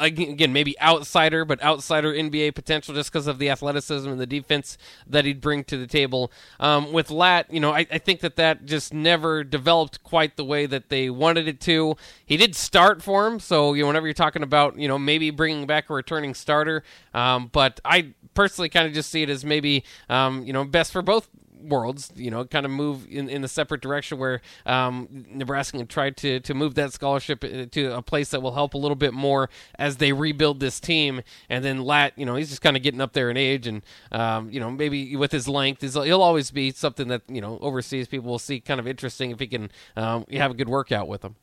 again 0.00 0.52
maybe 0.52 0.78
outsider 0.80 1.44
but 1.44 1.62
outsider 1.62 2.12
NBA 2.12 2.56
potential 2.56 2.94
just 2.94 3.12
because 3.12 3.28
of 3.28 3.38
the 3.38 3.48
athleticism 3.48 4.08
and 4.10 4.20
the 4.20 4.26
defense 4.26 4.76
that 5.06 5.24
he'd 5.24 5.40
bring 5.40 5.62
to 5.64 5.76
the 5.76 5.86
table. 5.86 6.32
Um, 6.58 6.92
with 6.92 7.10
Lat, 7.10 7.46
you 7.52 7.60
know 7.60 7.70
I, 7.72 7.86
I 7.90 7.98
think 7.98 8.20
that 8.20 8.34
that 8.36 8.66
just 8.66 8.92
never 8.92 9.44
developed 9.44 10.02
quite 10.02 10.36
the 10.36 10.44
way 10.44 10.66
that 10.66 10.88
they 10.88 11.10
wanted 11.10 11.46
it 11.46 11.60
to. 11.60 11.96
He 12.26 12.36
did 12.36 12.56
start 12.56 13.02
for 13.02 13.28
him, 13.28 13.38
so 13.38 13.74
you 13.74 13.82
know 13.82 13.86
whenever 13.86 14.08
you're 14.08 14.14
talking 14.14 14.42
about 14.42 14.76
you 14.76 14.88
know 14.88 14.98
maybe 14.98 15.30
bringing 15.30 15.66
back 15.66 15.88
a 15.88 15.94
returning 15.94 16.34
starter, 16.34 16.82
um, 17.14 17.48
but 17.52 17.78
I 17.84 18.14
personally 18.34 18.68
kind 18.68 18.88
of 18.88 18.94
just 18.94 19.10
see 19.10 19.22
it 19.22 19.30
as 19.30 19.44
maybe 19.44 19.84
um, 20.08 20.44
you 20.44 20.52
know 20.52 20.64
best 20.64 20.90
for 20.90 21.02
both 21.02 21.28
worlds, 21.62 22.12
you 22.14 22.30
know, 22.30 22.44
kind 22.44 22.66
of 22.66 22.72
move 22.72 23.06
in, 23.08 23.28
in 23.28 23.44
a 23.44 23.48
separate 23.48 23.80
direction 23.80 24.18
where 24.18 24.40
um, 24.66 25.26
Nebraska 25.30 25.78
can 25.78 25.86
try 25.86 26.10
to, 26.10 26.40
to 26.40 26.54
move 26.54 26.74
that 26.74 26.92
scholarship 26.92 27.44
uh, 27.44 27.66
to 27.70 27.96
a 27.96 28.02
place 28.02 28.30
that 28.30 28.42
will 28.42 28.54
help 28.54 28.74
a 28.74 28.78
little 28.78 28.96
bit 28.96 29.12
more 29.12 29.50
as 29.78 29.96
they 29.96 30.12
rebuild 30.12 30.60
this 30.60 30.80
team. 30.80 31.22
And 31.48 31.64
then 31.64 31.82
Lat, 31.82 32.12
you 32.16 32.26
know, 32.26 32.36
he's 32.36 32.48
just 32.48 32.62
kind 32.62 32.76
of 32.76 32.82
getting 32.82 33.00
up 33.00 33.12
there 33.12 33.30
in 33.30 33.36
age, 33.36 33.66
and 33.66 33.82
um, 34.12 34.50
you 34.50 34.60
know, 34.60 34.70
maybe 34.70 35.16
with 35.16 35.32
his 35.32 35.48
length, 35.48 35.82
he'll 35.82 36.22
always 36.22 36.50
be 36.50 36.70
something 36.72 37.08
that 37.08 37.22
you 37.28 37.40
know 37.40 37.58
overseas 37.60 38.08
people 38.08 38.30
will 38.30 38.38
see 38.38 38.60
kind 38.60 38.80
of 38.80 38.86
interesting 38.86 39.30
if 39.30 39.40
he 39.40 39.46
can 39.46 39.70
um, 39.96 40.24
have 40.32 40.50
a 40.50 40.54
good 40.54 40.68
workout 40.68 41.08
with 41.08 41.24
him. 41.24 41.36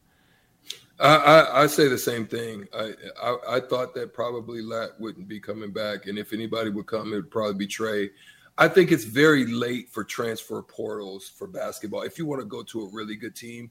I, 1.00 1.16
I, 1.16 1.64
I, 1.64 1.68
say 1.68 1.88
the 1.88 1.98
same 1.98 2.26
thing. 2.26 2.68
I, 2.74 2.94
I, 3.22 3.38
I 3.50 3.60
thought 3.60 3.94
that 3.94 4.14
probably 4.14 4.62
Lat 4.62 5.00
wouldn't 5.00 5.28
be 5.28 5.40
coming 5.40 5.72
back, 5.72 6.08
and 6.08 6.18
if 6.18 6.34
anybody 6.34 6.72
would 6.72 6.88
come, 6.88 7.14
it 7.14 7.18
would 7.18 7.32
probably 7.32 7.54
be 7.54 7.68
Trey. 7.68 8.10
I 8.58 8.68
think 8.68 8.92
it's 8.92 9.04
very 9.04 9.46
late 9.46 9.90
for 9.90 10.04
transfer 10.04 10.62
portals 10.62 11.30
for 11.30 11.48
basketball. 11.48 12.02
If 12.02 12.18
you 12.18 12.26
want 12.26 12.42
to 12.42 12.48
go 12.48 12.64
to 12.64 12.82
a 12.82 12.90
really 12.90 13.16
good 13.16 13.36
team, 13.36 13.70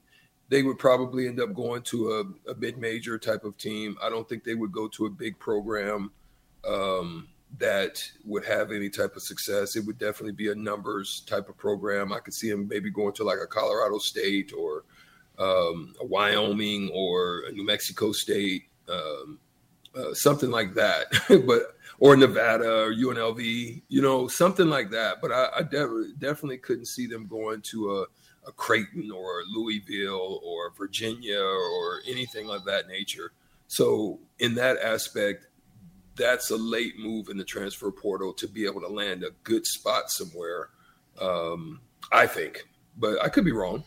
they 0.49 0.63
would 0.63 0.79
probably 0.79 1.27
end 1.27 1.41
up 1.41 1.53
going 1.53 1.81
to 1.83 2.11
a, 2.47 2.51
a 2.51 2.55
mid-major 2.55 3.17
type 3.17 3.43
of 3.43 3.57
team. 3.57 3.97
I 4.01 4.09
don't 4.09 4.27
think 4.29 4.43
they 4.43 4.55
would 4.55 4.71
go 4.71 4.87
to 4.87 5.05
a 5.05 5.09
big 5.09 5.37
program 5.39 6.11
um, 6.65 7.27
that 7.57 8.01
would 8.25 8.45
have 8.45 8.71
any 8.71 8.89
type 8.89 9.15
of 9.15 9.21
success. 9.23 9.75
It 9.75 9.85
would 9.85 9.97
definitely 9.97 10.33
be 10.33 10.51
a 10.51 10.55
numbers 10.55 11.21
type 11.27 11.49
of 11.49 11.57
program. 11.57 12.13
I 12.13 12.19
could 12.19 12.33
see 12.33 12.49
them 12.49 12.67
maybe 12.67 12.89
going 12.89 13.13
to 13.13 13.23
like 13.23 13.39
a 13.43 13.47
Colorado 13.47 13.97
State 13.97 14.53
or 14.57 14.83
um, 15.37 15.93
a 16.01 16.05
Wyoming 16.05 16.89
or 16.93 17.43
a 17.47 17.51
New 17.51 17.65
Mexico 17.65 18.11
State, 18.13 18.63
um, 18.89 19.39
uh, 19.95 20.13
something 20.13 20.49
like 20.49 20.73
that. 20.75 21.07
but 21.45 21.76
or 21.99 22.15
Nevada 22.15 22.83
or 22.83 22.93
UNLV, 22.93 23.81
you 23.87 24.01
know, 24.01 24.27
something 24.27 24.67
like 24.67 24.91
that. 24.91 25.21
But 25.21 25.31
I, 25.31 25.47
I 25.57 25.63
de- 25.63 26.13
definitely 26.17 26.59
couldn't 26.59 26.87
see 26.87 27.07
them 27.07 27.27
going 27.27 27.61
to 27.71 27.91
a, 27.95 28.01
a 28.47 28.51
Creighton 28.51 29.11
or 29.11 29.43
Louisville 29.51 30.39
or 30.43 30.71
Virginia 30.77 31.41
or 31.41 32.01
anything 32.07 32.49
of 32.49 32.65
that 32.65 32.87
nature. 32.87 33.31
So 33.67 34.19
in 34.39 34.55
that 34.55 34.77
aspect, 34.77 35.47
that's 36.15 36.49
a 36.49 36.55
late 36.57 36.97
move 36.97 37.29
in 37.29 37.37
the 37.37 37.43
transfer 37.43 37.91
portal 37.91 38.33
to 38.33 38.47
be 38.47 38.65
able 38.65 38.81
to 38.81 38.87
land 38.87 39.23
a 39.23 39.31
good 39.43 39.65
spot 39.65 40.09
somewhere. 40.09 40.69
Um, 41.21 41.81
I 42.11 42.27
think, 42.27 42.67
but 42.97 43.21
I 43.23 43.29
could 43.29 43.45
be 43.45 43.51
wrong. 43.51 43.83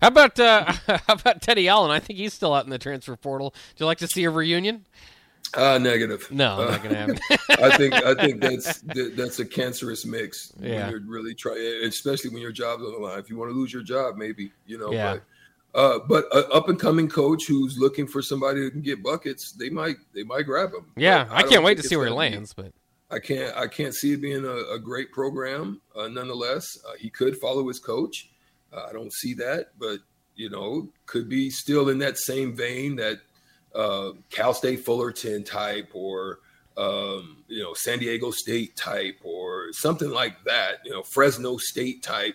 How 0.00 0.08
about 0.08 0.38
uh, 0.38 0.72
how 0.86 1.14
about 1.14 1.42
Teddy 1.42 1.68
Allen? 1.68 1.90
I 1.90 1.98
think 1.98 2.18
he's 2.18 2.34
still 2.34 2.52
out 2.52 2.64
in 2.64 2.70
the 2.70 2.78
transfer 2.78 3.16
portal. 3.16 3.54
Do 3.74 3.84
you 3.84 3.86
like 3.86 3.98
to 3.98 4.08
see 4.08 4.24
a 4.24 4.30
reunion? 4.30 4.86
Uh, 5.52 5.78
negative. 5.78 6.26
No, 6.30 6.54
uh, 6.54 6.70
not 6.70 6.82
gonna 6.82 6.94
happen. 6.96 7.18
I 7.62 7.76
think 7.76 7.94
I 7.94 8.14
think 8.14 8.40
that's 8.40 8.80
that's 8.80 9.38
a 9.38 9.44
cancerous 9.44 10.04
mix. 10.04 10.52
Yeah. 10.58 10.90
You're 10.90 11.00
really 11.00 11.34
trying, 11.34 11.58
especially 11.84 12.30
when 12.30 12.42
your 12.42 12.52
job's 12.52 12.82
on 12.82 12.92
the 12.92 12.98
line. 12.98 13.18
If 13.18 13.30
you 13.30 13.36
want 13.36 13.50
to 13.50 13.54
lose 13.54 13.72
your 13.72 13.82
job, 13.82 14.16
maybe 14.16 14.50
you 14.66 14.78
know. 14.78 14.92
Yeah. 14.92 15.14
But, 15.14 15.22
uh, 15.74 15.98
but 16.08 16.36
an 16.36 16.44
up 16.52 16.68
and 16.68 16.78
coming 16.78 17.08
coach 17.08 17.46
who's 17.46 17.78
looking 17.78 18.06
for 18.06 18.22
somebody 18.22 18.60
who 18.60 18.70
can 18.70 18.80
get 18.80 19.02
buckets, 19.02 19.52
they 19.52 19.70
might 19.70 19.96
they 20.14 20.22
might 20.22 20.42
grab 20.42 20.70
him. 20.70 20.86
Yeah, 20.96 21.26
I, 21.30 21.38
I, 21.38 21.42
can't 21.42 21.64
wait 21.64 21.76
to 21.78 21.82
see 21.82 21.96
where 21.96 22.06
he 22.06 22.12
lands. 22.12 22.52
But 22.52 22.72
I 23.10 23.18
can't 23.18 23.56
I 23.56 23.66
can't 23.66 23.94
see 23.94 24.12
it 24.12 24.20
being 24.20 24.44
a, 24.44 24.74
a 24.74 24.78
great 24.78 25.12
program. 25.12 25.80
Uh, 25.96 26.08
nonetheless, 26.08 26.66
uh, 26.88 26.94
he 26.98 27.10
could 27.10 27.36
follow 27.36 27.66
his 27.68 27.78
coach. 27.78 28.30
Uh, 28.72 28.86
I 28.88 28.92
don't 28.92 29.12
see 29.12 29.34
that, 29.34 29.70
but 29.78 29.98
you 30.36 30.50
know, 30.50 30.88
could 31.06 31.28
be 31.28 31.50
still 31.50 31.88
in 31.88 31.98
that 31.98 32.18
same 32.18 32.56
vein 32.56 32.96
that 32.96 33.20
uh, 33.74 34.12
Cal 34.30 34.54
State 34.54 34.84
Fullerton 34.84 35.44
type 35.44 35.90
or 35.94 36.40
um, 36.76 37.44
you 37.48 37.62
know 37.62 37.74
San 37.74 37.98
Diego 37.98 38.30
State 38.30 38.76
type 38.76 39.18
or 39.22 39.72
something 39.72 40.10
like 40.10 40.42
that. 40.44 40.78
You 40.84 40.92
know 40.92 41.02
Fresno 41.02 41.56
State 41.56 42.02
type, 42.02 42.34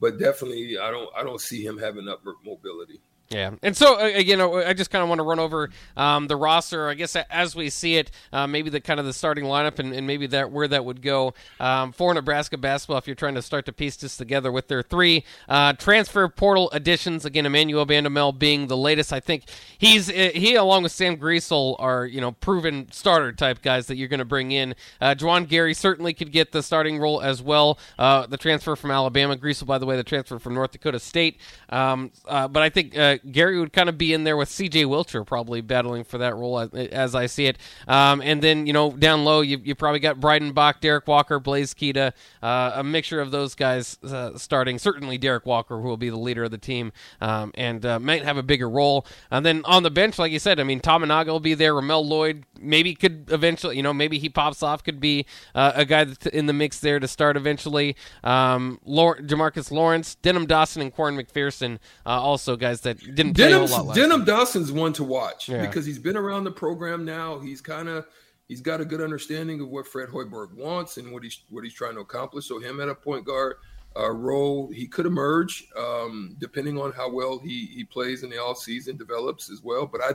but 0.00 0.18
definitely 0.18 0.78
I 0.78 0.90
don't 0.90 1.10
I 1.16 1.22
don't 1.22 1.40
see 1.40 1.64
him 1.64 1.78
having 1.78 2.08
upward 2.08 2.36
mobility. 2.44 3.00
Yeah, 3.32 3.52
and 3.62 3.76
so 3.76 3.94
uh, 3.94 4.10
again, 4.12 4.40
I 4.40 4.72
just 4.72 4.90
kind 4.90 5.04
of 5.04 5.08
want 5.08 5.20
to 5.20 5.22
run 5.22 5.38
over 5.38 5.70
um, 5.96 6.26
the 6.26 6.34
roster. 6.34 6.88
I 6.88 6.94
guess 6.94 7.14
as 7.14 7.54
we 7.54 7.70
see 7.70 7.94
it, 7.94 8.10
uh, 8.32 8.48
maybe 8.48 8.70
the 8.70 8.80
kind 8.80 8.98
of 8.98 9.06
the 9.06 9.12
starting 9.12 9.44
lineup 9.44 9.78
and, 9.78 9.92
and 9.92 10.04
maybe 10.04 10.26
that 10.28 10.50
where 10.50 10.66
that 10.66 10.84
would 10.84 11.00
go 11.00 11.34
um, 11.60 11.92
for 11.92 12.12
Nebraska 12.12 12.58
basketball. 12.58 12.98
If 12.98 13.06
you're 13.06 13.14
trying 13.14 13.36
to 13.36 13.42
start 13.42 13.66
to 13.66 13.72
piece 13.72 13.94
this 13.94 14.16
together 14.16 14.50
with 14.50 14.66
their 14.66 14.82
three 14.82 15.24
uh, 15.48 15.74
transfer 15.74 16.28
portal 16.28 16.70
additions, 16.72 17.24
again, 17.24 17.46
Emmanuel 17.46 17.86
Bandoumel 17.86 18.36
being 18.36 18.66
the 18.66 18.76
latest. 18.76 19.12
I 19.12 19.20
think 19.20 19.44
he's 19.78 20.10
uh, 20.10 20.30
he 20.34 20.56
along 20.56 20.82
with 20.82 20.90
Sam 20.90 21.16
Griesel 21.16 21.76
are 21.78 22.06
you 22.06 22.20
know 22.20 22.32
proven 22.32 22.90
starter 22.90 23.30
type 23.30 23.62
guys 23.62 23.86
that 23.86 23.94
you're 23.94 24.08
going 24.08 24.18
to 24.18 24.24
bring 24.24 24.50
in. 24.50 24.74
Uh, 25.00 25.14
Juwan 25.14 25.46
Gary 25.46 25.72
certainly 25.72 26.14
could 26.14 26.32
get 26.32 26.50
the 26.50 26.64
starting 26.64 26.98
role 26.98 27.20
as 27.22 27.40
well. 27.40 27.78
Uh, 27.96 28.26
the 28.26 28.36
transfer 28.36 28.74
from 28.74 28.90
Alabama, 28.90 29.36
Griesel, 29.36 29.66
by 29.66 29.78
the 29.78 29.86
way, 29.86 29.96
the 29.96 30.02
transfer 30.02 30.40
from 30.40 30.54
North 30.54 30.72
Dakota 30.72 30.98
State. 30.98 31.38
Um, 31.68 32.10
but 32.26 32.56
I 32.56 32.70
think. 32.70 32.96
Gary 33.30 33.58
would 33.58 33.72
kind 33.72 33.88
of 33.88 33.98
be 33.98 34.12
in 34.12 34.24
there 34.24 34.36
with 34.36 34.48
C.J. 34.48 34.84
Wilcher, 34.84 35.26
probably 35.26 35.60
battling 35.60 36.04
for 36.04 36.18
that 36.18 36.36
role 36.36 36.58
as, 36.58 36.70
as 36.72 37.14
I 37.14 37.26
see 37.26 37.46
it. 37.46 37.58
Um, 37.88 38.20
and 38.22 38.42
then 38.42 38.66
you 38.66 38.72
know 38.72 38.90
down 38.90 39.24
low, 39.24 39.40
you, 39.40 39.60
you 39.62 39.74
probably 39.74 40.00
got 40.00 40.20
Breidenbach, 40.20 40.80
Derek 40.80 41.06
Walker, 41.06 41.38
Blaise 41.38 41.74
Keita, 41.74 42.12
uh, 42.42 42.72
a 42.74 42.84
mixture 42.84 43.20
of 43.20 43.30
those 43.30 43.54
guys 43.54 43.98
uh, 44.04 44.36
starting. 44.36 44.78
Certainly 44.78 45.18
Derek 45.18 45.46
Walker, 45.46 45.80
who 45.80 45.88
will 45.88 45.96
be 45.96 46.10
the 46.10 46.18
leader 46.18 46.44
of 46.44 46.50
the 46.50 46.58
team, 46.58 46.92
um, 47.20 47.52
and 47.54 47.84
uh, 47.84 47.98
might 47.98 48.24
have 48.24 48.36
a 48.36 48.42
bigger 48.42 48.68
role. 48.68 49.06
And 49.30 49.44
then 49.44 49.62
on 49.64 49.82
the 49.82 49.90
bench, 49.90 50.18
like 50.18 50.32
you 50.32 50.38
said, 50.38 50.60
I 50.60 50.64
mean 50.64 50.80
Tominaga 50.80 51.28
will 51.28 51.40
be 51.40 51.54
there. 51.54 51.74
Ramel 51.74 52.06
Lloyd 52.06 52.44
maybe 52.60 52.94
could 52.94 53.30
eventually, 53.30 53.76
you 53.76 53.82
know, 53.82 53.92
maybe 53.92 54.18
he 54.18 54.28
pops 54.28 54.62
off, 54.62 54.84
could 54.84 55.00
be 55.00 55.26
uh, 55.54 55.72
a 55.74 55.84
guy 55.84 56.04
that's 56.04 56.26
in 56.26 56.46
the 56.46 56.52
mix 56.52 56.80
there 56.80 57.00
to 57.00 57.08
start 57.08 57.36
eventually. 57.36 57.96
Um, 58.22 58.80
Jamarques 58.86 59.70
Lawrence, 59.70 60.14
Denim 60.16 60.46
Dawson, 60.46 60.82
and 60.82 60.92
Quaran 60.92 61.16
McPherson, 61.16 61.78
uh, 62.06 62.10
also 62.10 62.56
guys 62.56 62.82
that 62.82 63.09
didn't 63.14 63.36
Denim's. 63.36 63.74
Denim 63.94 64.24
Dawson's 64.24 64.72
one 64.72 64.92
to 64.94 65.04
watch 65.04 65.48
yeah. 65.48 65.64
because 65.66 65.86
he's 65.86 65.98
been 65.98 66.16
around 66.16 66.44
the 66.44 66.50
program 66.50 67.04
now. 67.04 67.38
He's 67.38 67.60
kind 67.60 67.88
of 67.88 68.06
he's 68.48 68.60
got 68.60 68.80
a 68.80 68.84
good 68.84 69.00
understanding 69.00 69.60
of 69.60 69.68
what 69.68 69.86
Fred 69.86 70.08
Hoiberg 70.08 70.54
wants 70.54 70.96
and 70.96 71.12
what 71.12 71.22
he's 71.22 71.42
what 71.50 71.64
he's 71.64 71.74
trying 71.74 71.94
to 71.94 72.00
accomplish. 72.00 72.46
So 72.46 72.58
him 72.58 72.80
at 72.80 72.88
a 72.88 72.94
point 72.94 73.24
guard 73.24 73.56
uh, 73.96 74.10
role, 74.10 74.70
he 74.70 74.86
could 74.86 75.06
emerge 75.06 75.66
um, 75.76 76.36
depending 76.38 76.78
on 76.78 76.92
how 76.92 77.10
well 77.10 77.38
he 77.38 77.66
he 77.66 77.84
plays 77.84 78.22
in 78.22 78.30
the 78.30 78.38
off 78.38 78.58
season, 78.58 78.96
develops 78.96 79.50
as 79.50 79.62
well. 79.62 79.86
But 79.86 80.02
I 80.02 80.14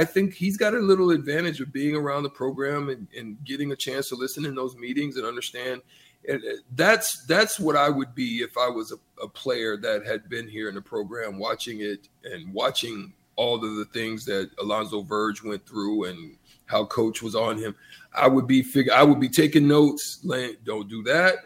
I 0.00 0.04
think 0.04 0.34
he's 0.34 0.56
got 0.56 0.74
a 0.74 0.78
little 0.78 1.10
advantage 1.10 1.60
of 1.60 1.72
being 1.72 1.94
around 1.94 2.24
the 2.24 2.30
program 2.30 2.88
and, 2.88 3.06
and 3.16 3.42
getting 3.44 3.72
a 3.72 3.76
chance 3.76 4.08
to 4.08 4.16
listen 4.16 4.44
in 4.44 4.54
those 4.54 4.76
meetings 4.76 5.16
and 5.16 5.26
understand. 5.26 5.82
And 6.28 6.42
uh, 6.42 6.56
that's 6.74 7.24
that's 7.26 7.60
what 7.60 7.76
I 7.76 7.88
would 7.88 8.14
be 8.14 8.38
if 8.38 8.56
I 8.56 8.68
was 8.68 8.92
a, 8.92 9.22
a 9.22 9.28
player 9.28 9.76
that 9.76 10.06
had 10.06 10.28
been 10.28 10.48
here 10.48 10.68
in 10.68 10.74
the 10.74 10.82
program, 10.82 11.38
watching 11.38 11.80
it 11.80 12.08
and 12.24 12.52
watching 12.52 13.12
all 13.36 13.56
of 13.56 13.76
the 13.76 13.84
things 13.86 14.24
that 14.24 14.50
Alonzo 14.58 15.02
Verge 15.02 15.42
went 15.42 15.66
through 15.66 16.04
and 16.04 16.36
how 16.66 16.84
coach 16.84 17.22
was 17.22 17.34
on 17.34 17.58
him. 17.58 17.74
I 18.14 18.28
would 18.28 18.46
be 18.46 18.62
figure 18.62 18.92
I 18.92 19.02
would 19.02 19.20
be 19.20 19.28
taking 19.28 19.68
notes, 19.68 20.16
don't 20.64 20.88
do 20.88 21.02
that, 21.04 21.36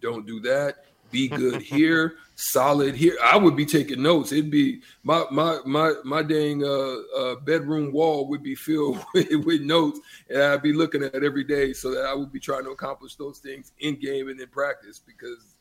don't 0.00 0.26
do 0.26 0.40
that, 0.40 0.84
be 1.10 1.28
good 1.28 1.62
here, 1.62 2.16
solid 2.40 2.94
here. 2.94 3.16
I 3.22 3.36
would 3.36 3.56
be 3.56 3.66
taking 3.66 4.02
notes. 4.02 4.32
It'd 4.32 4.50
be 4.50 4.82
my 5.02 5.24
my 5.30 5.58
my 5.64 5.94
my 6.04 6.22
dang 6.22 6.64
uh, 6.64 6.96
uh, 7.16 7.34
bedroom 7.36 7.92
wall 7.92 8.28
would 8.28 8.42
be 8.42 8.54
filled 8.54 9.04
with, 9.14 9.30
with, 9.44 9.60
notes, 9.60 10.00
and 10.28 10.42
I'd 10.42 10.62
be 10.62 10.72
looking 10.72 11.02
at 11.02 11.22
every 11.22 11.44
day 11.44 11.72
so 11.72 11.90
that 11.94 12.04
I 12.04 12.14
would 12.14 12.32
be 12.32 12.40
trying 12.40 12.64
to 12.64 12.70
accomplish 12.70 13.16
those 13.16 13.38
things 13.38 13.72
in 13.80 13.96
game 14.00 14.28
and 14.28 14.40
in 14.40 14.48
practice 14.48 14.98
because 14.98 15.56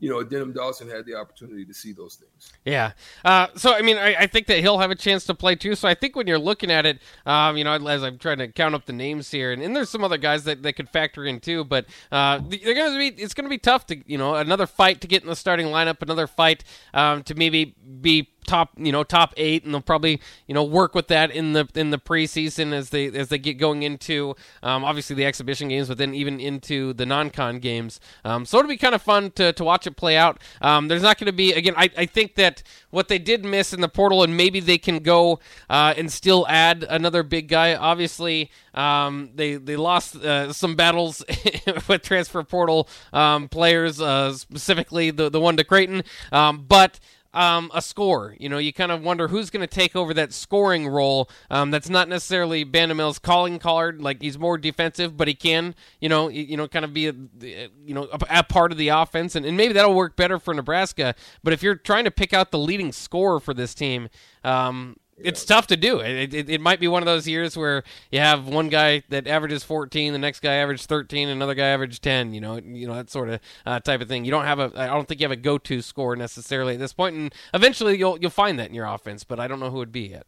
you 0.00 0.10
know, 0.10 0.22
Denim 0.22 0.52
Dawson 0.52 0.88
had 0.88 1.06
the 1.06 1.14
opportunity 1.14 1.64
to 1.64 1.72
see 1.72 1.92
those 1.92 2.16
things. 2.16 2.52
Yeah. 2.64 2.92
Uh, 3.24 3.46
so, 3.54 3.74
I 3.74 3.80
mean, 3.82 3.96
I, 3.96 4.14
I, 4.14 4.26
think 4.26 4.48
that 4.48 4.58
he'll 4.58 4.78
have 4.78 4.90
a 4.90 4.96
chance 4.96 5.24
to 5.26 5.34
play 5.34 5.54
too. 5.54 5.74
So, 5.74 5.88
I 5.88 5.94
think 5.94 6.16
when 6.16 6.26
you're 6.26 6.38
looking 6.38 6.70
at 6.70 6.84
it, 6.84 7.00
um, 7.24 7.56
you 7.56 7.64
know, 7.64 7.72
as 7.72 8.02
I'm 8.02 8.18
trying 8.18 8.38
to 8.38 8.48
count 8.48 8.74
up 8.74 8.86
the 8.86 8.92
names 8.92 9.30
here, 9.30 9.52
and, 9.52 9.62
and 9.62 9.74
there's 9.74 9.88
some 9.88 10.04
other 10.04 10.18
guys 10.18 10.44
that, 10.44 10.62
that 10.62 10.74
could 10.74 10.90
factor 10.90 11.24
in 11.24 11.40
too, 11.40 11.64
but 11.64 11.86
uh, 12.10 12.40
they're 12.48 12.74
going 12.74 12.92
to 12.92 12.98
be, 12.98 13.22
it's 13.22 13.34
going 13.34 13.44
to 13.44 13.50
be 13.50 13.58
tough 13.58 13.86
to, 13.86 14.02
you 14.06 14.18
know, 14.18 14.34
another 14.34 14.66
fight 14.66 15.00
to 15.00 15.06
get 15.06 15.22
in 15.22 15.28
the 15.28 15.36
starting 15.36 15.66
lineup, 15.68 16.02
another 16.02 16.26
fight 16.26 16.64
um, 16.92 17.22
to 17.22 17.34
maybe 17.34 17.74
be 18.00 18.28
top 18.44 18.70
you 18.76 18.92
know 18.92 19.04
top 19.04 19.34
eight, 19.36 19.64
and 19.64 19.74
they'll 19.74 19.80
probably 19.80 20.20
you 20.46 20.54
know 20.54 20.64
work 20.64 20.94
with 20.94 21.08
that 21.08 21.30
in 21.30 21.52
the 21.52 21.68
in 21.74 21.90
the 21.90 21.98
preseason 21.98 22.72
as 22.72 22.90
they 22.90 23.06
as 23.06 23.28
they 23.28 23.38
get 23.38 23.54
going 23.54 23.82
into 23.82 24.34
um, 24.62 24.84
obviously 24.84 25.16
the 25.16 25.24
exhibition 25.24 25.68
games, 25.68 25.88
but 25.88 25.98
then 25.98 26.14
even 26.14 26.40
into 26.40 26.92
the 26.92 27.06
non-con 27.06 27.58
games. 27.58 28.00
Um, 28.24 28.44
so 28.44 28.58
it'll 28.58 28.68
be 28.68 28.76
kind 28.76 28.94
of 28.94 29.02
fun 29.02 29.30
to, 29.32 29.52
to 29.52 29.64
watch 29.64 29.86
it 29.86 29.96
play 29.96 30.16
out. 30.16 30.40
Um, 30.60 30.88
there's 30.88 31.02
not 31.02 31.18
going 31.18 31.26
to 31.26 31.32
be 31.32 31.52
again. 31.52 31.74
I, 31.76 31.90
I 31.96 32.06
think 32.06 32.34
that 32.36 32.62
what 32.90 33.08
they 33.08 33.18
did 33.18 33.44
miss 33.44 33.72
in 33.72 33.80
the 33.80 33.88
portal, 33.88 34.22
and 34.22 34.36
maybe 34.36 34.60
they 34.60 34.78
can 34.78 34.98
go 34.98 35.40
uh, 35.68 35.94
and 35.96 36.10
still 36.10 36.46
add 36.48 36.84
another 36.88 37.22
big 37.22 37.48
guy. 37.48 37.74
Obviously, 37.74 38.50
um, 38.74 39.30
they 39.34 39.56
they 39.56 39.76
lost 39.76 40.16
uh, 40.16 40.52
some 40.52 40.76
battles 40.76 41.24
with 41.88 42.02
transfer 42.02 42.42
portal 42.42 42.88
um, 43.12 43.48
players, 43.48 44.00
uh, 44.00 44.32
specifically 44.34 45.10
the 45.10 45.28
the 45.28 45.40
one 45.40 45.56
to 45.56 45.64
Creighton, 45.64 46.02
um, 46.32 46.64
but 46.66 47.00
um, 47.34 47.70
a 47.74 47.82
score. 47.82 48.34
You 48.38 48.48
know, 48.48 48.58
you 48.58 48.72
kind 48.72 48.90
of 48.90 49.02
wonder 49.02 49.28
who's 49.28 49.50
going 49.50 49.60
to 49.60 49.66
take 49.66 49.94
over 49.94 50.14
that 50.14 50.32
scoring 50.32 50.88
role. 50.88 51.28
Um, 51.50 51.70
that's 51.70 51.90
not 51.90 52.08
necessarily 52.08 52.64
Bandoumel's 52.64 53.18
calling 53.18 53.58
card. 53.58 54.00
Like 54.00 54.22
he's 54.22 54.38
more 54.38 54.56
defensive, 54.56 55.16
but 55.16 55.28
he 55.28 55.34
can, 55.34 55.74
you 56.00 56.08
know, 56.08 56.28
you 56.28 56.56
know, 56.56 56.66
kind 56.68 56.84
of 56.84 56.94
be 56.94 57.08
a, 57.08 57.14
you 57.42 57.94
know, 57.94 58.08
a, 58.12 58.38
a 58.38 58.42
part 58.42 58.72
of 58.72 58.78
the 58.78 58.88
offense, 58.88 59.34
and, 59.34 59.44
and 59.44 59.56
maybe 59.56 59.74
that'll 59.74 59.94
work 59.94 60.16
better 60.16 60.38
for 60.38 60.54
Nebraska. 60.54 61.14
But 61.42 61.52
if 61.52 61.62
you're 61.62 61.74
trying 61.74 62.04
to 62.04 62.10
pick 62.10 62.32
out 62.32 62.52
the 62.52 62.58
leading 62.58 62.92
scorer 62.92 63.40
for 63.40 63.52
this 63.52 63.74
team, 63.74 64.08
um, 64.44 64.96
it's 65.16 65.44
tough 65.44 65.68
to 65.68 65.76
do. 65.76 66.00
It, 66.00 66.34
it, 66.34 66.50
it, 66.50 66.60
might 66.60 66.80
be 66.80 66.88
one 66.88 67.02
of 67.02 67.06
those 67.06 67.28
years 67.28 67.56
where 67.56 67.84
you 68.10 68.18
have 68.18 68.48
one 68.48 68.68
guy 68.68 69.02
that 69.10 69.26
averages 69.26 69.62
14, 69.62 70.12
the 70.12 70.18
next 70.18 70.40
guy 70.40 70.54
averages 70.54 70.86
13, 70.86 71.28
another 71.28 71.54
guy 71.54 71.68
averages 71.68 71.98
10. 72.00 72.34
You 72.34 72.40
know, 72.40 72.56
you 72.58 72.86
know 72.86 72.94
that 72.94 73.10
sort 73.10 73.28
of 73.28 73.40
uh, 73.64 73.80
type 73.80 74.00
of 74.00 74.08
thing. 74.08 74.24
You 74.24 74.30
don't 74.30 74.44
have 74.44 74.58
a. 74.58 74.72
I 74.74 74.86
don't 74.86 75.06
think 75.06 75.20
you 75.20 75.24
have 75.24 75.32
a 75.32 75.36
go-to 75.36 75.82
score 75.82 76.16
necessarily 76.16 76.74
at 76.74 76.80
this 76.80 76.92
point, 76.92 77.16
and 77.16 77.34
eventually 77.52 77.96
you'll 77.96 78.18
you'll 78.18 78.30
find 78.30 78.58
that 78.58 78.68
in 78.68 78.74
your 78.74 78.86
offense. 78.86 79.24
But 79.24 79.38
I 79.38 79.46
don't 79.46 79.60
know 79.60 79.70
who 79.70 79.78
would 79.78 79.92
be 79.92 80.08
yet. 80.08 80.26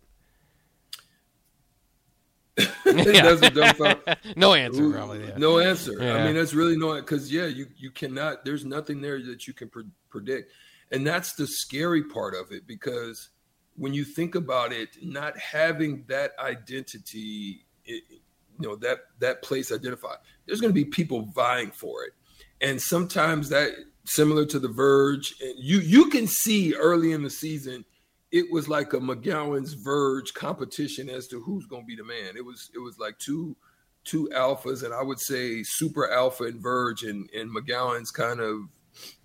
no 4.36 4.54
answer, 4.54 4.90
probably. 4.90 5.26
Yeah. 5.26 5.36
No 5.36 5.58
answer. 5.58 5.96
Yeah. 6.00 6.14
I 6.14 6.24
mean, 6.24 6.36
that's 6.36 6.54
really 6.54 6.76
no 6.76 6.94
because 6.94 7.32
yeah, 7.32 7.46
you 7.46 7.66
you 7.76 7.90
cannot. 7.90 8.44
There's 8.44 8.64
nothing 8.64 9.00
there 9.00 9.20
that 9.22 9.46
you 9.46 9.52
can 9.52 9.68
pre- 9.68 9.84
predict, 10.10 10.52
and 10.92 11.06
that's 11.06 11.34
the 11.34 11.46
scary 11.46 12.04
part 12.04 12.34
of 12.34 12.52
it 12.52 12.66
because 12.66 13.30
when 13.76 13.94
you 13.94 14.04
think 14.04 14.34
about 14.34 14.72
it, 14.72 14.96
not 15.02 15.36
having 15.38 16.04
that 16.08 16.32
identity, 16.38 17.66
it, 17.84 18.02
you 18.58 18.68
know, 18.68 18.76
that 18.76 19.00
that 19.20 19.42
place 19.42 19.70
identified, 19.70 20.18
there's 20.46 20.60
going 20.60 20.72
to 20.72 20.74
be 20.74 20.84
people 20.84 21.22
vying 21.34 21.70
for 21.70 22.04
it, 22.04 22.12
and 22.60 22.80
sometimes 22.80 23.48
that 23.50 23.72
similar 24.04 24.46
to 24.46 24.58
the 24.58 24.68
Verge, 24.68 25.34
and 25.40 25.54
you 25.58 25.80
you 25.80 26.08
can 26.10 26.26
see 26.26 26.74
early 26.74 27.12
in 27.12 27.22
the 27.22 27.30
season, 27.30 27.84
it 28.32 28.50
was 28.50 28.68
like 28.68 28.92
a 28.92 28.98
McGowens 28.98 29.74
Verge 29.76 30.32
competition 30.34 31.10
as 31.10 31.26
to 31.28 31.40
who's 31.40 31.66
going 31.66 31.82
to 31.82 31.86
be 31.86 31.96
the 31.96 32.04
man. 32.04 32.36
It 32.36 32.44
was 32.44 32.70
it 32.74 32.78
was 32.78 32.98
like 32.98 33.18
two 33.18 33.56
two 34.04 34.30
alphas, 34.34 34.84
and 34.84 34.94
I 34.94 35.02
would 35.02 35.20
say 35.20 35.62
super 35.64 36.10
alpha 36.10 36.44
and 36.44 36.62
Verge, 36.62 37.02
and 37.02 37.28
and 37.30 37.54
McGowens 37.54 38.12
kind 38.12 38.40
of 38.40 38.60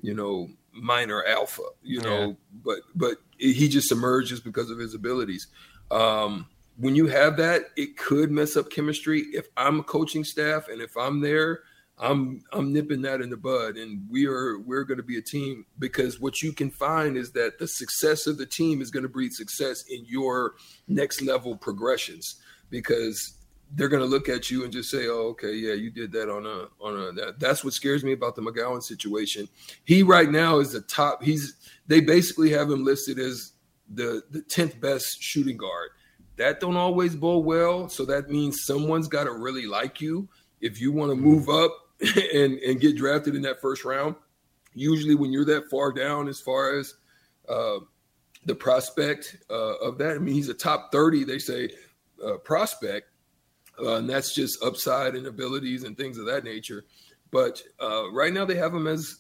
you 0.01 0.13
know 0.13 0.49
minor 0.73 1.23
alpha, 1.25 1.63
you 1.81 2.01
know, 2.01 2.27
yeah. 2.27 2.33
but 2.63 2.79
but 2.95 3.17
he 3.37 3.67
just 3.67 3.91
emerges 3.91 4.39
because 4.39 4.69
of 4.69 4.77
his 4.77 4.93
abilities. 4.93 5.47
Um, 5.89 6.47
when 6.77 6.95
you 6.95 7.07
have 7.07 7.37
that, 7.37 7.65
it 7.75 7.97
could 7.97 8.31
mess 8.31 8.55
up 8.55 8.69
chemistry. 8.69 9.21
If 9.33 9.47
I'm 9.57 9.79
a 9.79 9.83
coaching 9.83 10.23
staff 10.23 10.67
and 10.67 10.81
if 10.81 10.95
I'm 10.95 11.21
there, 11.21 11.61
I'm 12.01 12.41
I'm 12.51 12.73
nipping 12.73 13.03
that 13.03 13.21
in 13.21 13.29
the 13.29 13.37
bud, 13.37 13.77
and 13.77 14.01
we 14.09 14.25
are 14.25 14.57
we're 14.59 14.83
going 14.83 14.97
to 14.97 15.03
be 15.03 15.17
a 15.17 15.21
team 15.21 15.65
because 15.77 16.19
what 16.19 16.41
you 16.41 16.51
can 16.51 16.71
find 16.71 17.15
is 17.15 17.31
that 17.33 17.59
the 17.59 17.67
success 17.67 18.25
of 18.25 18.37
the 18.37 18.45
team 18.45 18.81
is 18.81 18.89
going 18.89 19.03
to 19.03 19.09
breed 19.09 19.33
success 19.33 19.83
in 19.87 20.03
your 20.05 20.55
next 20.87 21.21
level 21.21 21.55
progressions 21.55 22.41
because 22.71 23.35
they're 23.73 23.87
going 23.87 24.01
to 24.01 24.07
look 24.07 24.29
at 24.29 24.51
you 24.51 24.63
and 24.63 24.73
just 24.73 24.89
say, 24.89 25.07
"Oh, 25.07 25.29
okay, 25.29 25.53
yeah, 25.53 25.73
you 25.73 25.91
did 25.91 26.11
that 26.13 26.29
on 26.29 26.45
a 26.45 26.67
on 26.83 26.99
a." 26.99 27.11
That. 27.13 27.39
That's 27.39 27.63
what 27.63 27.73
scares 27.73 28.03
me 28.03 28.11
about 28.13 28.35
the 28.35 28.41
McGowan 28.41 28.83
situation. 28.83 29.47
He 29.85 30.03
right 30.03 30.29
now 30.29 30.59
is 30.59 30.73
the 30.73 30.81
top. 30.81 31.23
He's 31.23 31.55
they 31.87 32.01
basically 32.01 32.51
have 32.51 32.69
him 32.69 32.83
listed 32.83 33.19
as 33.19 33.53
the 33.89 34.23
the 34.31 34.41
tenth 34.41 34.79
best 34.81 35.21
shooting 35.21 35.57
guard. 35.57 35.89
That 36.37 36.59
don't 36.59 36.77
always 36.77 37.15
bode 37.15 37.45
well. 37.45 37.87
So 37.87 38.05
that 38.05 38.29
means 38.29 38.65
someone's 38.65 39.07
got 39.07 39.25
to 39.25 39.31
really 39.31 39.65
like 39.65 40.01
you 40.01 40.27
if 40.59 40.81
you 40.81 40.91
want 40.91 41.11
to 41.11 41.15
move 41.15 41.49
up 41.49 41.71
and 42.33 42.57
and 42.59 42.79
get 42.79 42.97
drafted 42.97 43.35
in 43.35 43.41
that 43.43 43.61
first 43.61 43.85
round. 43.85 44.15
Usually, 44.73 45.15
when 45.15 45.31
you're 45.31 45.45
that 45.45 45.69
far 45.69 45.91
down 45.91 46.27
as 46.27 46.39
far 46.39 46.77
as 46.77 46.95
uh, 47.47 47.79
the 48.45 48.55
prospect 48.55 49.37
uh, 49.49 49.75
of 49.77 49.97
that, 49.97 50.15
I 50.15 50.19
mean, 50.19 50.33
he's 50.33 50.49
a 50.49 50.53
top 50.53 50.91
thirty. 50.91 51.23
They 51.23 51.39
say 51.39 51.69
uh, 52.25 52.37
prospect 52.37 53.10
uh, 53.81 53.95
and 53.95 54.09
that's 54.09 54.33
just 54.33 54.63
upside 54.63 55.15
and 55.15 55.27
abilities 55.27 55.83
and 55.83 55.97
things 55.97 56.17
of 56.17 56.25
that 56.25 56.43
nature. 56.43 56.85
But 57.31 57.61
uh, 57.81 58.11
right 58.11 58.33
now 58.33 58.45
they 58.45 58.55
have 58.55 58.73
him 58.73 58.87
as 58.87 59.19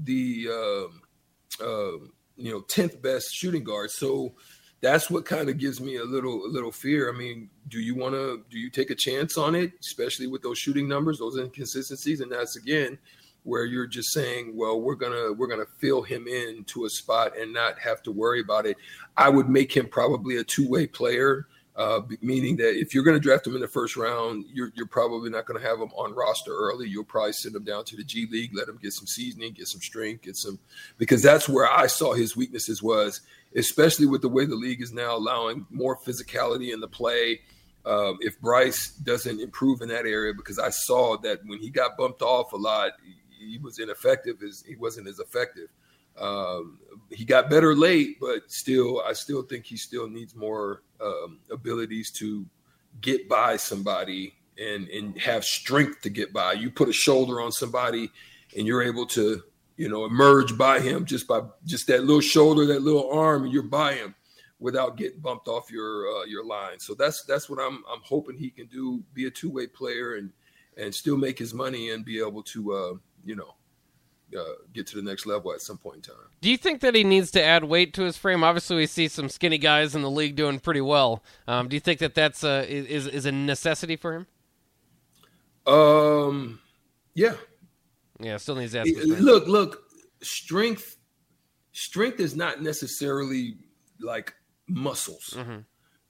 the 0.00 0.48
uh, 0.50 1.64
uh, 1.64 1.98
you 2.36 2.52
know 2.52 2.60
tenth 2.62 3.00
best 3.00 3.32
shooting 3.32 3.64
guard. 3.64 3.90
So 3.90 4.34
that's 4.80 5.10
what 5.10 5.24
kind 5.24 5.48
of 5.48 5.58
gives 5.58 5.80
me 5.80 5.96
a 5.96 6.04
little 6.04 6.44
a 6.44 6.48
little 6.48 6.72
fear. 6.72 7.12
I 7.12 7.16
mean, 7.16 7.50
do 7.68 7.80
you 7.80 7.94
want 7.94 8.14
to 8.14 8.44
do 8.50 8.58
you 8.58 8.70
take 8.70 8.90
a 8.90 8.94
chance 8.94 9.36
on 9.36 9.54
it, 9.54 9.72
especially 9.80 10.26
with 10.26 10.42
those 10.42 10.58
shooting 10.58 10.88
numbers, 10.88 11.18
those 11.18 11.38
inconsistencies, 11.38 12.20
and 12.20 12.30
that's 12.30 12.56
again 12.56 12.98
where 13.44 13.64
you're 13.64 13.86
just 13.86 14.12
saying, 14.12 14.54
well, 14.54 14.80
we're 14.80 14.94
gonna 14.94 15.32
we're 15.32 15.46
gonna 15.46 15.66
fill 15.78 16.02
him 16.02 16.28
in 16.28 16.64
to 16.64 16.84
a 16.84 16.90
spot 16.90 17.36
and 17.38 17.52
not 17.52 17.78
have 17.78 18.02
to 18.02 18.12
worry 18.12 18.40
about 18.40 18.66
it. 18.66 18.76
I 19.16 19.28
would 19.28 19.48
make 19.48 19.74
him 19.76 19.86
probably 19.86 20.36
a 20.36 20.44
two 20.44 20.68
way 20.68 20.86
player 20.86 21.46
uh, 21.78 22.00
meaning 22.20 22.56
that 22.56 22.76
if 22.76 22.92
you're 22.92 23.04
going 23.04 23.16
to 23.16 23.20
draft 23.20 23.46
him 23.46 23.54
in 23.54 23.60
the 23.60 23.68
first 23.68 23.96
round, 23.96 24.44
you're, 24.52 24.72
you're 24.74 24.84
probably 24.84 25.30
not 25.30 25.46
going 25.46 25.58
to 25.60 25.64
have 25.64 25.78
him 25.78 25.90
on 25.96 26.12
roster 26.12 26.50
early. 26.52 26.88
You'll 26.88 27.04
probably 27.04 27.32
send 27.32 27.54
him 27.54 27.62
down 27.62 27.84
to 27.84 27.96
the 27.96 28.02
G 28.02 28.26
League, 28.28 28.50
let 28.52 28.68
him 28.68 28.80
get 28.82 28.92
some 28.92 29.06
seasoning, 29.06 29.52
get 29.52 29.68
some 29.68 29.80
strength, 29.80 30.22
get 30.22 30.36
some 30.36 30.58
because 30.98 31.22
that's 31.22 31.48
where 31.48 31.70
I 31.70 31.86
saw 31.86 32.14
his 32.14 32.36
weaknesses 32.36 32.82
was, 32.82 33.20
especially 33.54 34.06
with 34.06 34.22
the 34.22 34.28
way 34.28 34.44
the 34.44 34.56
league 34.56 34.82
is 34.82 34.92
now 34.92 35.16
allowing 35.16 35.66
more 35.70 35.96
physicality 35.96 36.74
in 36.74 36.80
the 36.80 36.88
play. 36.88 37.42
Um, 37.86 38.18
if 38.20 38.40
Bryce 38.40 38.90
doesn't 38.90 39.40
improve 39.40 39.80
in 39.80 39.88
that 39.90 40.04
area, 40.04 40.34
because 40.36 40.58
I 40.58 40.70
saw 40.70 41.16
that 41.18 41.46
when 41.46 41.60
he 41.60 41.70
got 41.70 41.96
bumped 41.96 42.22
off 42.22 42.52
a 42.52 42.56
lot, 42.56 42.92
he 43.38 43.56
was 43.58 43.78
ineffective. 43.78 44.42
As 44.42 44.64
he 44.66 44.74
wasn't 44.74 45.06
as 45.06 45.20
effective. 45.20 45.68
Um, 46.20 46.78
he 47.10 47.24
got 47.24 47.50
better 47.50 47.74
late, 47.74 48.18
but 48.20 48.50
still, 48.50 49.02
I 49.06 49.12
still 49.12 49.42
think 49.42 49.64
he 49.64 49.76
still 49.76 50.08
needs 50.08 50.34
more 50.34 50.82
um, 51.00 51.38
abilities 51.50 52.10
to 52.12 52.44
get 53.00 53.28
by 53.28 53.56
somebody 53.56 54.34
and 54.58 54.88
and 54.88 55.18
have 55.18 55.44
strength 55.44 56.02
to 56.02 56.10
get 56.10 56.32
by. 56.32 56.52
You 56.52 56.70
put 56.70 56.88
a 56.88 56.92
shoulder 56.92 57.40
on 57.40 57.52
somebody, 57.52 58.10
and 58.56 58.66
you're 58.66 58.82
able 58.82 59.06
to 59.06 59.42
you 59.76 59.88
know 59.88 60.04
emerge 60.04 60.58
by 60.58 60.80
him 60.80 61.04
just 61.04 61.26
by 61.26 61.42
just 61.64 61.86
that 61.86 62.04
little 62.04 62.20
shoulder, 62.20 62.66
that 62.66 62.82
little 62.82 63.10
arm, 63.10 63.44
and 63.44 63.52
you're 63.52 63.62
by 63.62 63.94
him 63.94 64.14
without 64.60 64.96
getting 64.96 65.20
bumped 65.20 65.48
off 65.48 65.70
your 65.70 66.08
uh, 66.08 66.24
your 66.24 66.44
line. 66.44 66.78
So 66.78 66.94
that's 66.94 67.24
that's 67.24 67.48
what 67.48 67.60
I'm 67.60 67.84
I'm 67.90 68.02
hoping 68.02 68.36
he 68.36 68.50
can 68.50 68.66
do. 68.66 69.02
Be 69.14 69.26
a 69.26 69.30
two 69.30 69.50
way 69.50 69.66
player 69.66 70.16
and 70.16 70.30
and 70.76 70.94
still 70.94 71.16
make 71.16 71.38
his 71.38 71.54
money 71.54 71.90
and 71.90 72.04
be 72.04 72.20
able 72.20 72.42
to 72.44 72.72
uh, 72.72 72.94
you 73.24 73.36
know 73.36 73.54
get 74.78 74.86
to 74.88 74.96
the 74.96 75.02
next 75.02 75.26
level 75.26 75.52
at 75.52 75.60
some 75.60 75.76
point 75.76 75.96
in 75.96 76.02
time. 76.02 76.24
Do 76.40 76.50
you 76.50 76.56
think 76.56 76.80
that 76.80 76.94
he 76.94 77.04
needs 77.04 77.30
to 77.32 77.42
add 77.42 77.64
weight 77.64 77.92
to 77.94 78.02
his 78.02 78.16
frame? 78.16 78.44
Obviously, 78.44 78.76
we 78.76 78.86
see 78.86 79.08
some 79.08 79.28
skinny 79.28 79.58
guys 79.58 79.94
in 79.94 80.02
the 80.02 80.10
league 80.10 80.36
doing 80.36 80.60
pretty 80.60 80.80
well. 80.80 81.22
Um, 81.46 81.68
do 81.68 81.76
you 81.76 81.80
think 81.80 81.98
that 82.00 82.14
that's 82.14 82.44
a, 82.44 82.66
is 82.68 83.06
is 83.06 83.26
a 83.26 83.32
necessity 83.32 83.96
for 83.96 84.14
him? 84.14 84.26
Um, 85.66 86.60
yeah, 87.14 87.34
yeah. 88.20 88.36
Still 88.36 88.56
needs 88.56 88.72
to 88.72 88.80
add. 88.80 88.86
Look, 89.04 89.46
look, 89.46 89.82
strength. 90.22 90.96
Strength 91.72 92.20
is 92.20 92.34
not 92.34 92.62
necessarily 92.62 93.58
like 94.00 94.34
muscles. 94.68 95.34
Mm-hmm. 95.36 95.58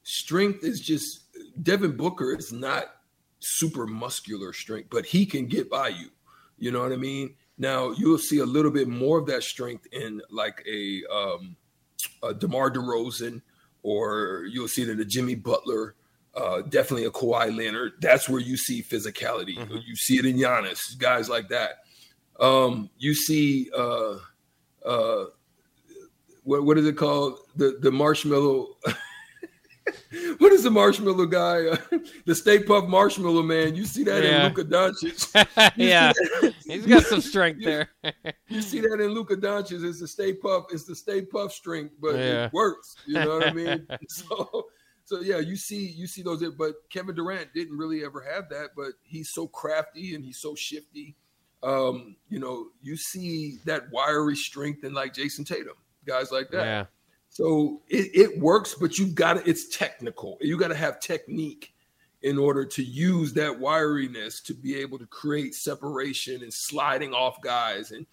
Strength 0.03 0.65
is 0.65 0.81
just 0.81 1.25
Devin 1.63 1.97
Booker 1.97 2.35
is 2.35 2.53
not 2.53 2.85
super 3.41 3.87
muscular 3.87 4.53
strength, 4.53 4.89
but 4.91 5.05
he 5.05 5.27
can 5.27 5.47
get 5.47 5.69
by 5.69 5.89
you. 5.89 6.09
You 6.59 6.73
know 6.73 6.81
what 6.81 6.93
I 6.93 6.97
mean? 6.97 7.35
Now 7.59 7.91
you'll 7.91 8.19
see 8.19 8.39
a 8.39 8.47
little 8.47 8.71
bit 8.71 8.89
more 8.89 9.19
of 9.19 9.27
that 9.27 9.43
strength 9.43 9.87
in 9.93 10.23
like 10.31 10.65
a, 10.71 11.03
um, 11.13 11.57
a 12.23 12.33
DeMar 12.33 12.71
DeRozan, 12.71 13.43
or 13.83 14.47
you'll 14.51 14.69
see 14.69 14.83
it 14.83 14.89
in 14.89 15.01
a 15.01 15.05
Jimmy 15.05 15.35
Butler, 15.35 15.95
uh, 16.35 16.63
definitely 16.63 17.05
a 17.07 17.11
Kawhi 17.11 17.55
Leonard. 17.55 17.95
That's 18.01 18.29
where 18.29 18.41
you 18.41 18.57
see 18.57 18.83
physicality. 18.83 19.57
Mm-hmm. 19.57 19.79
You 19.87 19.97
see 19.97 20.19
it 20.19 20.27
in 20.27 20.37
Giannis, 20.37 20.97
guys 20.99 21.29
like 21.29 21.49
that. 21.49 21.85
Um, 22.39 22.91
you 22.99 23.15
see 23.15 23.71
uh, 23.77 24.19
uh, 24.85 25.25
what 26.45 26.65
what 26.65 26.79
is 26.79 26.87
it 26.87 26.97
called? 26.97 27.39
The 27.57 27.79
the 27.81 27.91
marshmallow. 27.91 28.77
what 30.39 30.53
is 30.53 30.63
the 30.63 30.71
marshmallow 30.71 31.27
guy? 31.27 31.77
the 32.25 32.35
Stay 32.35 32.59
Puft 32.61 32.89
Marshmallow 32.89 33.43
Man. 33.43 33.75
You 33.75 33.85
see 33.85 34.05
that 34.05 34.23
yeah. 34.23 34.47
in 34.47 34.55
Luka 34.55 34.65
Doncic. 34.65 35.73
yeah, 35.77 36.13
he's 36.67 36.87
got 36.87 37.03
some 37.05 37.21
strength 37.21 37.63
there. 37.63 37.91
you 38.49 38.63
see 38.63 38.81
that 38.81 39.01
in 39.01 39.09
Luka 39.09 39.37
Doncic. 39.37 39.85
It's 39.85 40.01
the 40.01 40.09
Stay 40.09 40.33
Puft. 40.33 40.73
It's 40.73 40.85
the 40.85 40.95
Stay 40.95 41.23
Puft 41.23 41.53
strength, 41.53 41.95
but 42.01 42.15
yeah. 42.15 42.47
it 42.47 42.53
works. 42.53 42.97
You 43.07 43.15
know 43.15 43.39
what 43.39 43.49
I 43.49 43.53
mean? 43.53 43.87
So, 44.09 44.69
so 45.05 45.21
yeah, 45.21 45.39
you 45.39 45.57
see, 45.57 45.87
you 45.87 46.07
see 46.07 46.23
those. 46.23 46.43
But 46.55 46.77
Kevin 46.91 47.15
Durant 47.15 47.53
didn't 47.55 47.77
really 47.77 48.05
ever 48.05 48.21
have 48.21 48.49
that. 48.49 48.71
But 48.77 48.93
he's 49.03 49.31
so 49.31 49.47
crafty 49.47 50.15
and 50.15 50.25
he's 50.25 50.39
so 50.39 50.55
shifty. 50.55 51.17
Um, 51.63 52.17
you 52.29 52.39
know, 52.39 52.69
you 52.83 52.97
see 52.97 53.59
that 53.67 53.91
wiry 53.91 54.37
strength 54.37 54.85
in 54.85 54.95
like 54.95 55.13
Jayson 55.13 55.45
Tatum, 55.45 55.77
guys 56.07 56.31
like 56.31 56.51
that. 56.51 56.65
Yeah. 56.65 56.85
So 57.39 57.83
it, 57.89 58.11
it 58.17 58.41
works, 58.41 58.75
but 58.75 58.99
you've 58.99 59.15
got 59.15 59.35
to, 59.35 59.49
it's 59.49 59.69
technical. 59.69 60.39
You 60.41 60.59
got 60.59 60.69
to 60.69 60.75
have 60.75 60.99
technique 60.99 61.73
in 62.23 62.37
order 62.37 62.65
to 62.65 62.83
use 62.83 63.33
that 63.35 63.53
wiriness 63.53 64.43
to 64.47 64.55
be 64.55 64.75
able 64.75 64.99
to 64.99 65.07
create 65.07 65.55
separation 65.55 66.43
and 66.43 66.53
sliding 66.53 67.15
off 67.15 67.41
guys 67.41 67.93
and 67.93 68.07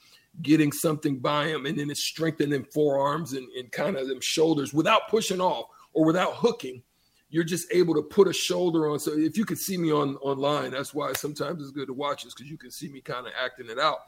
getting 0.43 0.71
something 0.71 1.17
by 1.17 1.47
them. 1.47 1.65
And 1.65 1.75
then 1.75 1.89
it's 1.89 2.03
strengthening 2.03 2.65
forearms 2.65 3.33
and, 3.33 3.47
and 3.53 3.71
kind 3.71 3.97
of 3.97 4.07
them 4.07 4.21
shoulders 4.21 4.75
without 4.75 5.09
pushing 5.09 5.41
off 5.41 5.69
or 5.93 6.05
without 6.05 6.35
hooking. 6.35 6.83
You're 7.31 7.43
just 7.43 7.67
able 7.73 7.95
to 7.95 8.03
put 8.03 8.27
a 8.27 8.33
shoulder 8.33 8.91
on. 8.91 8.99
So 8.99 9.13
if 9.13 9.39
you 9.39 9.43
could 9.43 9.57
see 9.57 9.75
me 9.75 9.91
on 9.91 10.17
online, 10.17 10.69
that's 10.69 10.93
why 10.93 11.13
sometimes 11.13 11.63
it's 11.63 11.71
good 11.71 11.87
to 11.87 11.93
watch 11.93 12.25
this 12.25 12.35
because 12.35 12.51
you 12.51 12.59
can 12.59 12.69
see 12.69 12.89
me 12.89 13.01
kind 13.01 13.25
of 13.25 13.33
acting 13.43 13.71
it 13.71 13.79
out. 13.79 14.01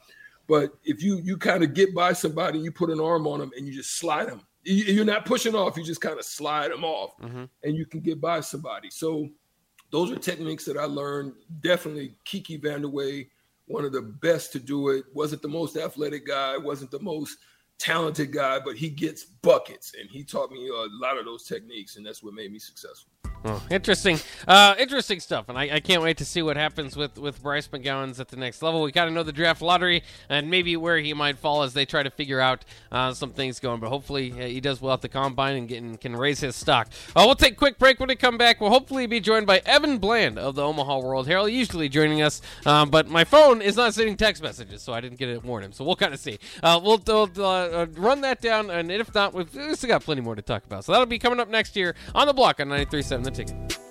But 0.48 0.74
if 0.84 1.02
you 1.02 1.18
you 1.24 1.38
kind 1.38 1.64
of 1.64 1.74
get 1.74 1.96
by 1.96 2.14
somebody, 2.14 2.60
you 2.60 2.72
put 2.72 2.92
an 2.92 3.02
arm 3.02 3.26
on 3.26 3.40
them 3.40 3.50
and 3.58 3.66
you 3.66 3.74
just 3.74 3.98
slide 3.98 4.28
them 4.28 4.42
you're 4.68 5.06
not 5.06 5.26
pushing 5.26 5.56
off. 5.56 5.78
You 5.78 5.84
just 5.84 6.02
kind 6.02 6.20
of 6.20 6.26
slide 6.26 6.72
them 6.72 6.84
off, 6.84 7.18
mm-hmm. 7.22 7.46
and 7.64 7.76
you 7.76 7.86
can 7.86 8.02
get 8.02 8.20
by 8.20 8.42
somebody. 8.42 8.90
So 8.90 9.30
those 9.92 10.12
are 10.12 10.18
techniques 10.18 10.66
that 10.66 10.78
I 10.78 10.84
learned. 10.84 11.34
Definitely 11.62 12.16
Kiki 12.26 12.60
Vandeweghe, 12.60 13.30
one 13.66 13.86
of 13.86 13.94
the 13.94 14.02
best 14.02 14.52
to 14.54 14.60
do 14.60 14.90
it. 14.90 15.06
Wasn't 15.14 15.42
the 15.42 15.48
most 15.48 15.78
athletic 15.78 16.28
guy. 16.28 16.58
Wasn't 16.58 16.92
the 16.92 17.00
most 17.00 17.38
talented 17.80 18.34
guy, 18.34 18.60
but 18.60 18.76
he 18.76 18.90
gets 18.90 19.24
buckets, 19.24 19.94
and 20.00 20.10
he 20.10 20.24
taught 20.24 20.52
me 20.52 20.68
a 20.68 20.88
lot 21.02 21.18
of 21.18 21.26
those 21.26 21.44
techniques, 21.44 21.96
and 21.96 22.06
that's 22.06 22.22
what 22.22 22.34
made 22.34 22.52
me 22.52 22.60
successful. 22.60 23.12
Oh, 23.46 23.64
interesting, 23.70 24.20
uh, 24.48 24.76
interesting 24.80 25.20
stuff, 25.20 25.48
and 25.48 25.58
I, 25.58 25.76
I, 25.76 25.80
can't 25.80 26.02
wait 26.02 26.18
to 26.18 26.26
see 26.26 26.42
what 26.42 26.58
happens 26.58 26.98
with, 26.98 27.18
with 27.20 27.42
Bryce 27.42 27.68
McGowens 27.68 28.20
at 28.20 28.30
the 28.30 28.36
next 28.36 28.64
level. 28.64 28.82
We 28.82 28.92
kind 28.92 29.08
of 29.08 29.14
know 29.14 29.24
the 29.24 29.32
draft 29.32 29.62
lottery 29.62 30.04
and 30.28 30.50
maybe 30.50 30.76
where 30.76 30.98
he 30.98 31.14
might 31.14 31.38
fall 31.38 31.62
as 31.62 31.74
they 31.74 31.86
try 31.86 32.02
to 32.02 32.10
figure 32.10 32.40
out 32.40 32.66
uh, 32.92 33.14
some 33.14 33.32
things 33.32 33.60
going. 33.60 33.80
But 33.80 33.90
hopefully 33.90 34.32
uh, 34.32 34.48
he 34.48 34.60
does 34.60 34.82
well 34.82 34.94
at 34.96 35.02
the 35.02 35.10
combine 35.10 35.56
and, 35.56 35.68
get, 35.68 35.84
and 35.84 36.02
can 36.02 36.16
raise 36.16 36.40
his 36.40 36.56
stock. 36.56 36.90
Uh, 37.16 37.24
we'll 37.26 37.36
take 37.36 37.54
a 37.54 37.58
quick 37.58 37.78
break 37.78 38.00
when 38.00 38.10
we 38.10 38.16
come 38.16 38.38
back. 38.38 38.60
We'll 38.60 38.72
hopefully 38.72 39.06
be 39.06 39.20
joined 39.20 39.46
by 39.46 39.62
Evan 39.66 40.00
Bland 40.00 40.40
of 40.40 40.56
the 40.56 40.64
Omaha 40.64 41.00
World 41.00 41.28
Herald, 41.28 41.52
usually 41.52 41.90
joining 41.90 42.24
us, 42.24 42.42
um, 42.66 42.90
but 42.90 43.08
my 43.08 43.24
phone 43.24 43.62
is 43.62 43.78
not 43.78 43.94
sending 43.94 44.18
text 44.18 44.42
messages, 44.42 44.82
so 44.82 44.94
I 44.94 45.00
didn't 45.00 45.20
get 45.20 45.30
it 45.30 45.44
warn 45.44 45.64
him. 45.64 45.72
So 45.72 45.86
we'll 45.86 45.96
kind 45.96 46.14
of 46.14 46.20
see. 46.20 46.40
We'll, 46.64 47.02
we'll 47.06 47.28
run 47.28 48.22
that 48.22 48.42
down, 48.42 48.72
and 48.72 48.92
if 48.92 49.14
not, 49.14 49.34
we've, 49.34 49.54
we've 49.54 49.76
still 49.76 49.90
got 49.90 50.04
plenty 50.04 50.22
more 50.22 50.36
to 50.36 50.42
talk 50.42 50.66
about. 50.66 50.86
So 50.86 50.92
that'll 50.92 51.06
be 51.06 51.20
coming 51.20 51.40
up 51.40 51.50
next 51.50 51.76
year 51.76 51.96
on 52.16 52.28
the 52.28 52.34
block 52.34 52.60
on 52.60 52.68
93.7 52.70 53.27
The 53.28 53.44
Ticket. 53.44 53.87